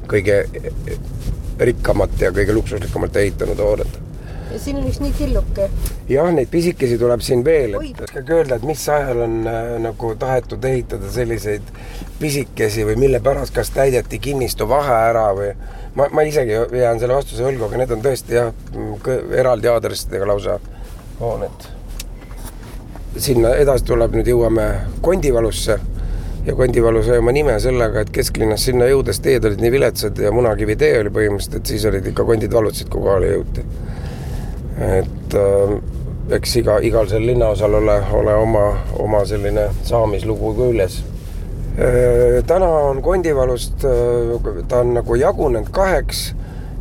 kõige 0.08 0.40
rikkamat 1.60 2.16
ja 2.22 2.32
kõige 2.32 2.56
luksuslikumalt 2.56 3.22
ehitanud 3.22 3.60
hooned 3.60 4.02
ja 4.54 4.60
siin 4.60 4.78
on 4.78 4.88
üks 4.88 5.00
nii 5.02 5.14
tilluke. 5.18 5.68
jah, 6.10 6.30
neid 6.36 6.50
pisikesi 6.52 6.98
tuleb 7.02 7.22
siin 7.26 7.44
veel, 7.46 7.76
et 7.80 8.02
oskage 8.06 8.36
öelda, 8.38 8.58
et 8.60 8.66
mis 8.68 8.82
ajal 8.96 9.24
on 9.26 9.38
äh, 9.50 9.70
nagu 9.82 10.14
tahetud 10.20 10.66
ehitada 10.70 11.10
selliseid 11.12 11.72
pisikesi 12.20 12.86
või 12.88 12.98
mille 13.06 13.22
pärast, 13.24 13.54
kas 13.56 13.74
täideti 13.74 14.20
kinnistu 14.22 14.68
vahe 14.70 15.00
ära 15.10 15.26
või 15.38 15.54
ma, 15.96 16.10
ma 16.14 16.26
isegi 16.30 16.54
jään 16.54 17.02
selle 17.02 17.18
vastuse 17.18 17.46
võlgu, 17.48 17.66
aga 17.68 17.82
need 17.82 17.96
on 17.96 18.04
tõesti 18.06 18.38
jah, 18.38 18.52
eraldi 19.40 19.72
aadressidega 19.72 20.28
lausa 20.30 20.60
hooned. 21.20 21.72
sinna 23.18 23.56
edasi 23.62 23.90
tuleb, 23.90 24.14
nüüd 24.18 24.30
jõuame 24.30 24.68
Kondivalusse 25.02 25.80
ja 26.46 26.56
Kondivalu 26.56 27.02
sai 27.04 27.18
oma 27.24 27.34
nime 27.34 27.58
sellega, 27.64 28.06
et 28.06 28.14
kesklinnast 28.14 28.70
sinna 28.70 28.86
jõudes 28.92 29.22
teed 29.24 29.46
olid 29.50 29.62
nii 29.66 29.74
viletsad 29.80 30.22
ja 30.22 30.32
Munakivi 30.32 30.78
tee 30.78 31.00
oli 31.00 31.10
põhimõtteliselt, 31.14 31.60
et 31.62 31.74
siis 31.74 31.86
olid 31.90 32.14
ikka 32.14 32.26
kondid 32.28 32.54
valutasid, 32.54 32.90
kui 32.94 33.02
kohale 33.02 33.34
jõuti 33.34 33.66
et 34.78 35.36
äh, 35.38 35.74
eks 36.32 36.56
iga, 36.62 36.78
igal 36.82 37.10
seal 37.10 37.26
linnaosal 37.28 37.74
ole, 37.78 37.98
ole 38.14 38.36
oma, 38.36 38.64
oma 39.00 39.24
selline 39.28 39.68
saamislugu 39.84 40.54
küljes 40.58 41.02
äh,. 41.78 42.40
täna 42.48 42.70
on 42.90 43.02
Kondivalust 43.02 43.86
äh,, 43.86 44.64
ta 44.68 44.80
on 44.82 44.94
nagu 44.98 45.16
jagunenud 45.16 45.70
kaheks 45.72 46.34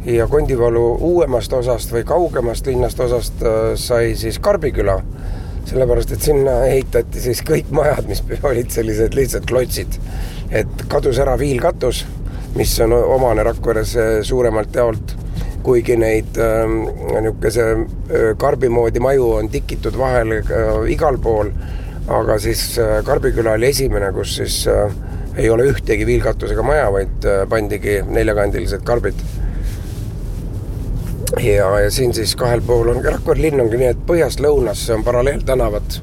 ja 0.07 0.26
Kondivalu 0.26 0.86
uuemast 1.01 1.53
osast 1.53 1.93
või 1.93 2.05
kaugemast 2.09 2.66
linnast 2.66 3.01
osast 3.01 3.43
äh, 3.43 3.74
sai 3.76 4.14
siis 4.16 4.38
Karbiküla 4.38 5.01
sellepärast, 5.68 6.11
et 6.12 6.24
sinna 6.26 6.57
ehitati 6.66 7.20
siis 7.22 7.43
kõik 7.47 7.70
majad, 7.70 8.09
mis 8.09 8.22
olid 8.49 8.70
sellised 8.70 9.14
lihtsalt 9.14 9.47
klotsid. 9.47 9.99
et 10.51 10.86
kadus 10.88 11.18
ära 11.22 11.36
viilkatus, 11.38 12.05
mis 12.57 12.72
on 12.84 12.93
omane 12.93 13.43
Rakveres 13.47 13.97
suuremalt 14.28 14.74
jaolt 14.74 15.14
kuigi 15.62 15.96
neid 15.96 16.38
ähm, 16.40 16.82
niisuguse 17.12 17.64
äh, 17.72 18.32
karbi 18.38 18.68
moodi 18.68 19.00
maju 19.00 19.32
on 19.38 19.48
tikitud 19.52 19.96
vahel 19.98 20.36
äh, 20.38 20.70
igal 20.92 21.18
pool, 21.22 21.52
aga 22.08 22.38
siis 22.42 22.78
äh, 22.78 22.98
Karbiküla 23.04 23.56
oli 23.58 23.70
esimene, 23.70 24.12
kus 24.12 24.36
siis 24.40 24.64
ei 25.36 25.48
ole 25.50 25.64
ühtegi 25.70 26.06
viilkatusega 26.06 26.62
maja, 26.66 26.90
vaid 26.92 27.26
pandigi 27.48 28.00
neljakandilised 28.04 28.82
karbid. 28.84 29.22
ja, 31.40 31.68
ja 31.80 31.90
siin 31.90 32.14
siis 32.14 32.34
kahel 32.36 32.60
pool 32.66 32.90
on, 32.92 33.04
Rakvere 33.04 33.40
linn 33.40 33.60
ongi 33.60 33.78
nii, 33.80 33.92
et 33.94 34.02
põhjast 34.06 34.42
lõunasse 34.44 34.92
on 34.94 35.04
paralleeltänavad 35.04 35.96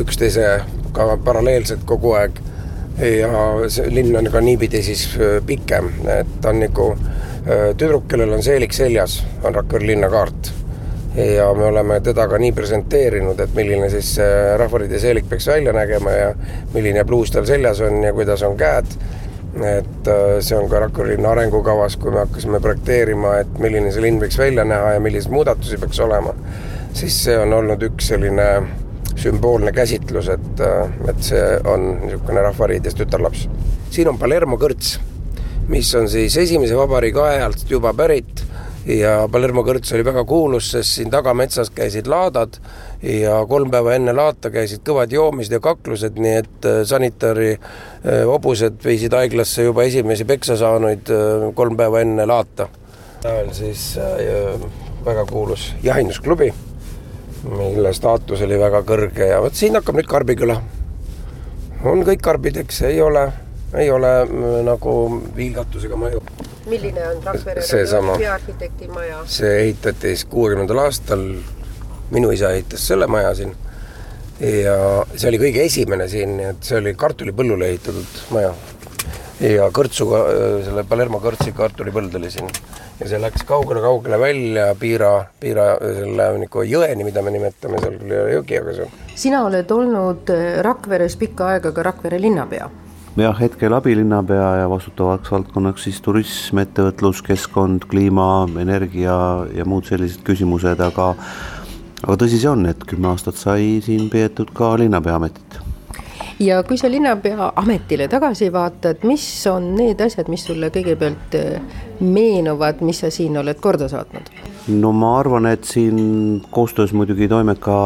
üksteisega 0.00 1.16
paralleelselt 1.24 1.84
kogu 1.84 2.14
aeg 2.16 2.40
ja 3.00 3.42
see 3.68 3.90
linn 3.92 4.16
on 4.16 4.30
ka 4.32 4.40
niipidi 4.40 4.80
siis 4.86 5.04
pikem, 5.46 5.92
et 6.08 6.38
ta 6.40 6.54
on 6.54 6.64
nagu 6.64 6.94
Äh, 6.94 7.19
tüdruk, 7.46 8.08
kellel 8.08 8.32
on 8.36 8.42
seelik 8.44 8.74
seljas, 8.76 9.20
on 9.44 9.54
Rakvere 9.54 9.86
linnakaart. 9.86 10.52
ja 11.16 11.48
me 11.54 11.64
oleme 11.64 12.00
teda 12.00 12.28
ka 12.28 12.38
nii 12.38 12.52
presenteerinud, 12.54 13.40
et 13.40 13.54
milline 13.54 13.88
siis 13.90 14.12
see 14.14 14.56
Rahvariidi 14.58 15.00
seelik 15.02 15.26
peaks 15.28 15.48
välja 15.50 15.72
nägema 15.72 16.10
ja 16.10 16.28
milline 16.74 17.04
pluus 17.04 17.32
tal 17.34 17.46
seljas 17.46 17.80
on 17.80 18.02
ja 18.04 18.12
kuidas 18.12 18.42
on 18.42 18.56
käed. 18.56 18.86
et 19.56 20.08
äh, 20.08 20.36
see 20.40 20.58
on 20.58 20.68
ka 20.70 20.78
Rakvere 20.78 21.16
linna 21.16 21.32
arengukavas, 21.32 21.96
kui 21.96 22.12
me 22.12 22.22
hakkasime 22.22 22.60
projekteerima, 22.60 23.38
et 23.40 23.58
milline 23.58 23.90
see 23.92 24.02
linn 24.04 24.20
võiks 24.22 24.38
välja 24.38 24.64
näha 24.64 24.92
ja 24.94 25.00
milliseid 25.00 25.32
muudatusi 25.34 25.78
peaks 25.80 26.00
olema, 26.00 26.34
siis 26.94 27.24
see 27.24 27.38
on 27.38 27.52
olnud 27.52 27.82
üks 27.82 28.12
selline 28.12 28.46
sümboolne 29.20 29.72
käsitlus, 29.72 30.28
et, 30.28 30.60
äh, 30.60 30.92
et 31.08 31.22
see 31.24 31.44
on 31.64 31.92
niisugune 32.04 32.42
Rahvariidist 32.46 33.02
tütarlaps. 33.02 33.48
siin 33.90 34.08
on 34.08 34.18
Palermo 34.18 34.56
kõrts 34.56 35.00
mis 35.70 35.94
on 35.94 36.08
siis 36.10 36.34
esimese 36.36 36.76
vabariigi 36.76 37.20
ajalt 37.22 37.64
juba 37.70 37.92
pärit 37.94 38.42
ja 38.88 39.12
Palermo 39.30 39.62
kõrts 39.66 39.92
oli 39.94 40.04
väga 40.06 40.24
kuulus, 40.26 40.70
sest 40.74 40.96
siin 40.96 41.10
tagametsas 41.12 41.70
käisid 41.74 42.08
laadad 42.10 42.56
ja 43.06 43.36
kolm 43.48 43.70
päeva 43.70 43.94
enne 43.94 44.14
laata 44.16 44.50
käisid 44.50 44.82
kõvad 44.86 45.12
joomised 45.14 45.54
ja 45.54 45.60
kaklused, 45.62 46.18
nii 46.18 46.32
et 46.40 46.66
äh, 46.68 46.80
sanitari 46.88 47.52
äh, 47.54 48.24
hobused 48.28 48.80
viisid 48.84 49.14
haiglasse 49.14 49.68
juba 49.68 49.84
esimesi 49.86 50.26
peksa 50.28 50.56
saanuid 50.60 51.12
äh, 51.12 51.46
kolm 51.54 51.76
päeva 51.78 52.02
enne 52.02 52.26
laata. 52.26 52.68
on 53.28 53.54
siis 53.54 53.98
väga 55.04 55.26
kuulus 55.28 55.74
jahindusklubi, 55.82 56.52
mille 57.44 57.92
staatus 57.92 58.42
oli 58.42 58.58
väga 58.58 58.80
kõrge 58.88 59.28
ja 59.28 59.42
vot 59.44 59.54
siin 59.54 59.76
hakkab 59.76 60.00
nüüd 60.00 60.08
Karbiküla. 60.08 60.56
on 61.84 62.02
kõik 62.04 62.24
karbid, 62.24 62.56
eks 62.64 62.82
ei 62.88 63.00
ole 63.00 63.28
ei 63.74 63.90
ole 63.90 64.12
mm, 64.24 64.60
nagu 64.66 64.94
viilgatusega 65.36 65.96
maju. 65.96 66.22
milline 66.66 67.08
on 67.08 67.22
Rakvere 67.24 67.62
peaarhitekti 68.18 68.88
maja? 68.88 69.24
see 69.26 69.56
ehitati 69.62 70.14
siis 70.14 70.24
kuuekümnendal 70.24 70.84
aastal, 70.86 71.26
minu 72.10 72.30
isa 72.30 72.50
ehitas 72.50 72.86
selle 72.86 73.06
maja 73.06 73.34
siin 73.34 73.54
ja 74.40 74.76
see 75.14 75.28
oli 75.28 75.40
kõige 75.42 75.64
esimene 75.68 76.08
siin, 76.08 76.36
nii 76.38 76.50
et 76.54 76.66
see 76.66 76.78
oli 76.80 76.94
kartulipõllule 76.98 77.68
ehitatud 77.68 78.20
maja. 78.34 78.52
ja 79.40 79.70
kõrtsuga, 79.72 80.24
selle 80.66 80.84
Palermo 80.88 81.20
kõrtsi 81.20 81.52
kartulipõld 81.56 82.16
oli 82.16 82.30
siin 82.32 82.48
ja 83.00 83.08
see 83.08 83.20
läks 83.20 83.44
kaugele-kaugele 83.48 84.18
välja 84.20 84.66
Piira, 84.80 85.12
Piira 85.40 85.72
selle 85.80 86.28
nagu 86.42 86.64
jõeni, 86.66 87.04
mida 87.06 87.22
me 87.24 87.32
nimetame, 87.34 87.80
seal 87.80 87.96
küll 88.00 88.12
ei 88.12 88.22
ole 88.24 88.36
jõgi, 88.38 88.60
aga 88.60 88.76
see 88.76 88.86
on. 88.86 89.00
sina 89.24 89.42
oled 89.46 89.72
olnud 89.76 90.32
Rakveres 90.66 91.16
pikka 91.20 91.54
aega 91.54 91.72
ka 91.76 91.84
Rakvere 91.90 92.20
linnapea. 92.20 92.68
Jah, 93.16 93.40
hetkel 93.40 93.72
abilinnapea 93.74 94.50
ja 94.56 94.68
vastutavaks 94.70 95.30
valdkonnaks 95.32 95.86
siis 95.88 96.00
turism, 96.04 96.60
ettevõtlus, 96.62 97.22
keskkond, 97.26 97.86
kliima, 97.90 98.46
energia 98.60 99.16
ja 99.54 99.66
muud 99.66 99.88
sellised 99.88 100.22
küsimused, 100.26 100.80
aga 100.84 101.14
aga 102.06 102.16
tõsi 102.22 102.38
see 102.40 102.50
on, 102.50 102.64
et 102.70 102.84
kümme 102.88 103.10
aastat 103.10 103.36
sai 103.36 103.80
siin 103.84 104.08
peetud 104.12 104.54
ka 104.56 104.72
linnapea 104.80 105.18
ametit. 105.18 105.58
ja 106.40 106.62
kui 106.62 106.78
sa 106.78 106.90
linnapea 106.90 107.52
ametile 107.56 108.08
tagasi 108.08 108.52
vaatad, 108.52 109.04
mis 109.04 109.26
on 109.46 109.74
need 109.76 110.00
asjad, 110.00 110.28
mis 110.28 110.46
sulle 110.46 110.70
kõigepealt 110.70 111.36
äh, 111.36 111.60
meenuvad, 112.00 112.80
mis 112.80 113.02
sa 113.04 113.10
siin 113.10 113.36
oled 113.36 113.60
korda 113.60 113.88
saatnud? 113.88 114.30
No 114.78 114.90
ma 114.92 115.14
arvan, 115.18 115.46
et 115.50 115.64
siin 115.64 116.42
koostöös 116.50 116.92
muidugi 116.92 117.28
Toimeka 117.28 117.76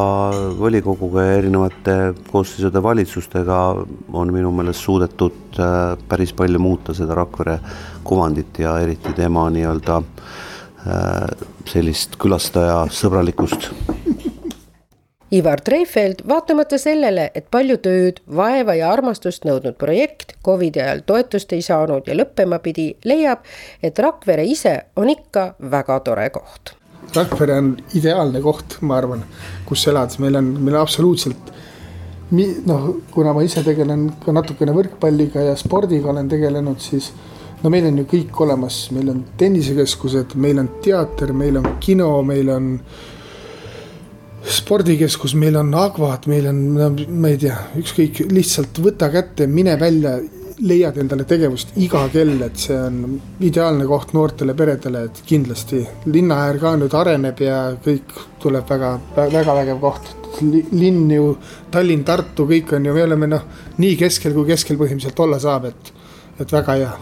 volikoguga 0.59 1.23
ja 1.23 1.37
erinevate 1.39 1.95
koosseisude 2.31 2.83
valitsustega 2.83 3.59
on 4.13 4.33
minu 4.33 4.51
meelest 4.51 4.85
suudetud 4.85 5.59
äh, 5.59 5.97
päris 6.09 6.33
palju 6.33 6.59
muuta 6.59 6.93
seda 6.93 7.15
Rakvere 7.15 7.59
kuvandit 8.03 8.59
ja 8.59 8.77
eriti 8.79 9.13
tema 9.17 9.47
nii-öelda 9.49 10.01
äh, 10.01 11.47
sellist 11.71 12.19
külastaja 12.21 12.85
sõbralikkust 12.93 13.71
Ivar 15.33 15.61
Treifeld, 15.65 16.21
vaatamata 16.29 16.77
sellele, 16.77 17.31
et 17.33 17.47
palju 17.51 17.79
tööd, 17.81 18.19
vaeva 18.37 18.75
ja 18.77 18.91
armastust 18.93 19.47
nõudnud 19.47 19.73
projekt 19.81 20.35
Covidi 20.45 20.83
ajal 20.83 21.01
toetust 21.07 21.53
ei 21.57 21.63
saanud 21.65 22.05
ja 22.05 22.13
lõppema 22.13 22.59
pidi, 22.61 22.91
leiab, 23.09 23.41
et 23.81 23.99
Rakvere 23.99 24.45
ise 24.45 24.75
on 25.01 25.09
ikka 25.09 25.55
väga 25.71 25.97
tore 26.05 26.29
koht. 26.29 26.75
Rakvere 27.15 27.57
on 27.57 27.71
ideaalne 27.97 28.41
koht, 28.41 28.77
ma 28.85 28.99
arvan, 29.01 29.25
kus 29.65 29.87
elada, 29.89 30.13
meil 30.21 30.37
on, 30.37 30.51
meil 30.59 30.77
on 30.77 30.83
absoluutselt 30.83 31.51
noh, 32.69 32.87
kuna 33.13 33.33
ma 33.33 33.41
ise 33.45 33.63
tegelen 33.65 34.07
ka 34.21 34.33
natukene 34.33 34.73
võrkpalliga 34.77 35.49
ja 35.49 35.57
spordiga 35.57 36.09
olen 36.13 36.29
tegelenud, 36.29 36.81
siis 36.81 37.11
no 37.63 37.73
meil 37.73 37.89
on 37.89 37.97
ju 38.01 38.07
kõik 38.13 38.41
olemas, 38.45 38.79
meil 38.93 39.09
on 39.13 39.25
tennisekeskused, 39.37 40.37
meil 40.37 40.61
on 40.61 40.69
teater, 40.85 41.33
meil 41.33 41.57
on 41.61 41.77
kino, 41.81 42.09
meil 42.25 42.49
on 42.53 42.71
spordikeskus, 44.45 45.33
meil 45.35 45.55
on 45.57 45.73
Agvad, 45.77 46.27
meil 46.29 46.47
on, 46.49 46.61
ma 47.09 47.31
ei 47.31 47.37
tea, 47.41 47.57
ükskõik, 47.79 48.25
lihtsalt 48.31 48.77
võta 48.83 49.09
kätte, 49.13 49.47
mine 49.49 49.75
välja, 49.81 50.17
leiad 50.65 50.97
endale 51.01 51.25
tegevust 51.27 51.73
iga 51.81 52.05
kell, 52.13 52.37
et 52.45 52.59
see 52.59 52.75
on 52.79 53.17
ideaalne 53.43 53.87
koht 53.89 54.13
noortele 54.15 54.55
peredele, 54.57 55.05
et 55.09 55.21
kindlasti 55.27 55.81
linna 56.11 56.45
äär 56.45 56.59
ka 56.61 56.75
nüüd 56.79 56.95
areneb 56.95 57.41
ja 57.43 57.57
kõik 57.83 58.13
tuleb 58.43 58.69
väga, 58.69 58.93
väga 59.17 59.57
vägev 59.61 59.81
koht. 59.83 60.13
linn 60.71 61.11
ju, 61.11 61.37
Tallinn, 61.71 62.03
Tartu, 62.03 62.43
kõik 62.47 62.73
on 62.75 62.85
ju, 62.85 62.93
me 62.93 63.03
oleme 63.03 63.27
noh, 63.27 63.43
nii 63.79 63.95
keskel 63.95 64.33
kui 64.35 64.49
keskel 64.49 64.75
põhimõtteliselt 64.75 65.19
olla 65.23 65.39
saab, 65.39 65.69
et, 65.71 65.91
et 66.39 66.51
väga 66.51 66.75
hea, 66.75 66.93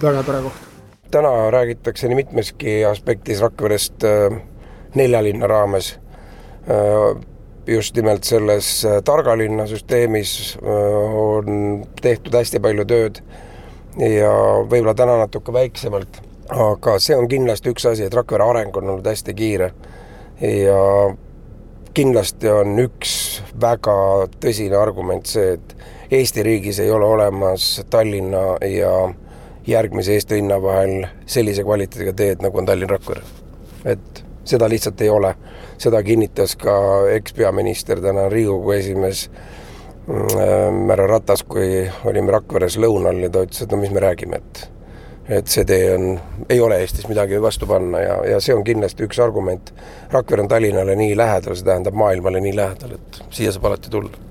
väga 0.00 0.22
tore 0.24 0.42
koht. 0.48 0.68
täna 1.10 1.50
räägitakse 1.50 2.08
nii 2.08 2.22
mitmeski 2.22 2.84
aspektis 2.84 3.40
Rakverest 3.40 4.04
äh, 4.04 4.40
nelja 4.94 5.22
linna 5.22 5.46
raames 5.46 5.99
just 7.66 7.96
nimelt 7.96 8.24
selles 8.24 8.84
äh, 8.84 9.02
targa 9.04 9.36
linna 9.38 9.66
süsteemis 9.66 10.58
äh, 10.62 11.16
on 11.16 11.86
tehtud 12.02 12.34
hästi 12.34 12.60
palju 12.62 12.86
tööd 12.88 13.22
ja 14.00 14.32
võib-olla 14.64 14.94
täna 14.96 15.16
natuke 15.20 15.52
väiksemalt, 15.54 16.20
aga 16.50 16.98
see 17.02 17.16
on 17.18 17.28
kindlasti 17.30 17.72
üks 17.74 17.86
asi, 17.90 18.06
et 18.06 18.14
Rakvere 18.14 18.46
areng 18.46 18.76
on 18.76 18.94
olnud 18.94 19.06
hästi 19.06 19.34
kiire 19.38 19.72
ja 20.40 20.80
kindlasti 21.94 22.50
on 22.54 22.78
üks 22.86 23.12
väga 23.60 23.96
tõsine 24.40 24.78
argument 24.78 25.30
see, 25.30 25.56
et 25.58 25.76
Eesti 26.10 26.42
riigis 26.42 26.80
ei 26.82 26.90
ole 26.90 27.06
olemas 27.06 27.84
Tallinna 27.90 28.56
ja 28.66 28.94
järgmise 29.66 30.16
Eesti 30.16 30.40
linna 30.40 30.56
vahel 30.62 31.04
sellise 31.26 31.62
kvaliteediga 31.62 32.14
teed, 32.18 32.42
nagu 32.42 32.58
on 32.58 32.66
Tallinn-Rakvere. 32.66 33.22
et 33.84 34.24
seda 34.44 34.68
lihtsalt 34.68 35.00
ei 35.00 35.10
ole. 35.10 35.34
seda 35.78 36.02
kinnitas 36.02 36.56
ka 36.56 36.72
ekspeaminister, 37.14 38.00
täna 38.00 38.28
Riigikogu 38.28 38.72
esimees 38.72 39.30
mm, 40.06 40.90
härra 40.90 41.06
Ratas, 41.06 41.42
kui 41.42 41.86
olime 42.04 42.32
Rakveres 42.32 42.76
lõunal 42.76 43.22
ja 43.24 43.30
ta 43.30 43.46
ütles, 43.46 43.62
et 43.64 43.72
no 43.72 43.80
mis 43.80 43.90
me 43.90 44.04
räägime, 44.04 44.36
et 44.36 44.68
et 45.30 45.46
see 45.46 45.64
tee 45.64 45.92
on, 45.94 46.18
ei 46.50 46.60
ole 46.60 46.80
Eestis 46.82 47.06
midagi 47.08 47.38
vastu 47.42 47.66
panna 47.70 48.00
ja, 48.02 48.16
ja 48.32 48.40
see 48.42 48.54
on 48.54 48.64
kindlasti 48.66 49.06
üks 49.06 49.20
argument. 49.22 49.70
Rakvere 50.10 50.42
on 50.42 50.48
Tallinnale 50.50 50.96
nii 50.98 51.14
lähedal, 51.16 51.54
see 51.54 51.68
tähendab 51.68 51.94
maailmale 51.94 52.42
nii 52.42 52.56
lähedal, 52.56 52.96
et 52.98 53.22
siia 53.30 53.52
saab 53.54 53.70
alati 53.70 53.90
tulla. 53.90 54.26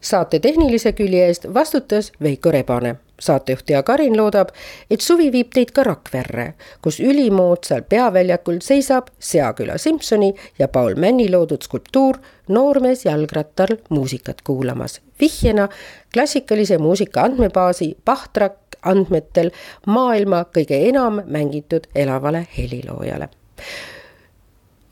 saate 0.00 0.38
tehnilise 0.38 0.92
külje 0.92 1.26
eest 1.26 1.46
vastutas 1.54 2.12
Veiko 2.22 2.50
Rebane 2.50 2.96
saatejuht 3.20 3.70
Jaak 3.70 3.90
Arin 3.90 4.16
loodab, 4.16 4.48
et 4.90 5.00
suvi 5.00 5.30
viib 5.32 5.52
teid 5.54 5.72
ka 5.74 5.84
Rakverre, 5.86 6.54
kus 6.82 7.00
ülimoodsal 7.00 7.82
peaväljakul 7.88 8.60
seisab 8.64 9.08
Seaküla 9.18 9.78
Simsoni 9.78 10.34
ja 10.58 10.68
Paul 10.68 10.94
Männi 10.94 11.30
loodud 11.32 11.62
skulptuur 11.62 12.18
Noormees 12.48 13.04
jalgrattal 13.04 13.76
muusikat 13.88 14.42
kuulamas. 14.42 15.00
vihjena 15.20 15.68
klassikalise 16.12 16.78
muusika 16.78 17.22
andmebaasi 17.22 17.96
Pahtrak 18.04 18.56
andmetel 18.82 19.50
maailma 19.86 20.44
kõige 20.52 20.78
enam 20.88 21.22
mängitud 21.26 21.88
elavale 21.94 22.46
heliloojale 22.58 23.28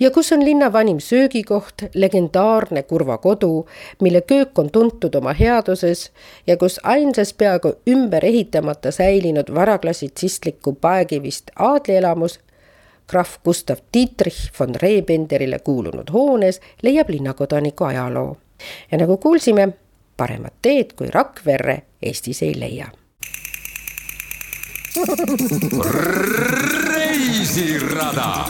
ja 0.01 0.11
kus 0.11 0.33
on 0.33 0.45
linna 0.45 0.73
vanim 0.73 1.01
söögikoht, 1.01 1.83
legendaarne 1.95 2.83
Kurva 2.83 3.19
kodu, 3.19 3.69
mille 4.01 4.21
köök 4.21 4.59
on 4.59 4.71
tuntud 4.71 5.15
oma 5.15 5.33
headuses 5.33 6.13
ja 6.47 6.57
kus 6.57 6.81
ainsas 6.83 7.33
peaaegu 7.35 7.73
ümber 7.91 8.25
ehitamata 8.25 8.91
säilinud 8.91 9.55
varaklassitsistliku 9.55 10.73
paekivist 10.73 11.51
aadlielamus 11.57 12.41
krahv 13.07 13.29
Gustav 13.45 13.77
Dietrich 13.95 14.61
von 14.61 14.75
Rebenderile 14.75 15.59
kuulunud 15.59 16.13
hoones 16.13 16.61
leiab 16.83 17.09
linnakodaniku 17.09 17.85
ajaloo. 17.85 18.37
ja 18.93 18.99
nagu 18.99 19.17
kuulsime, 19.17 19.69
paremat 20.17 20.53
teed 20.63 20.93
kui 20.97 21.11
Rakverre 21.11 21.83
Eestis 22.03 22.43
ei 22.43 22.61
leia. 22.61 22.89
reisirada 26.89 28.47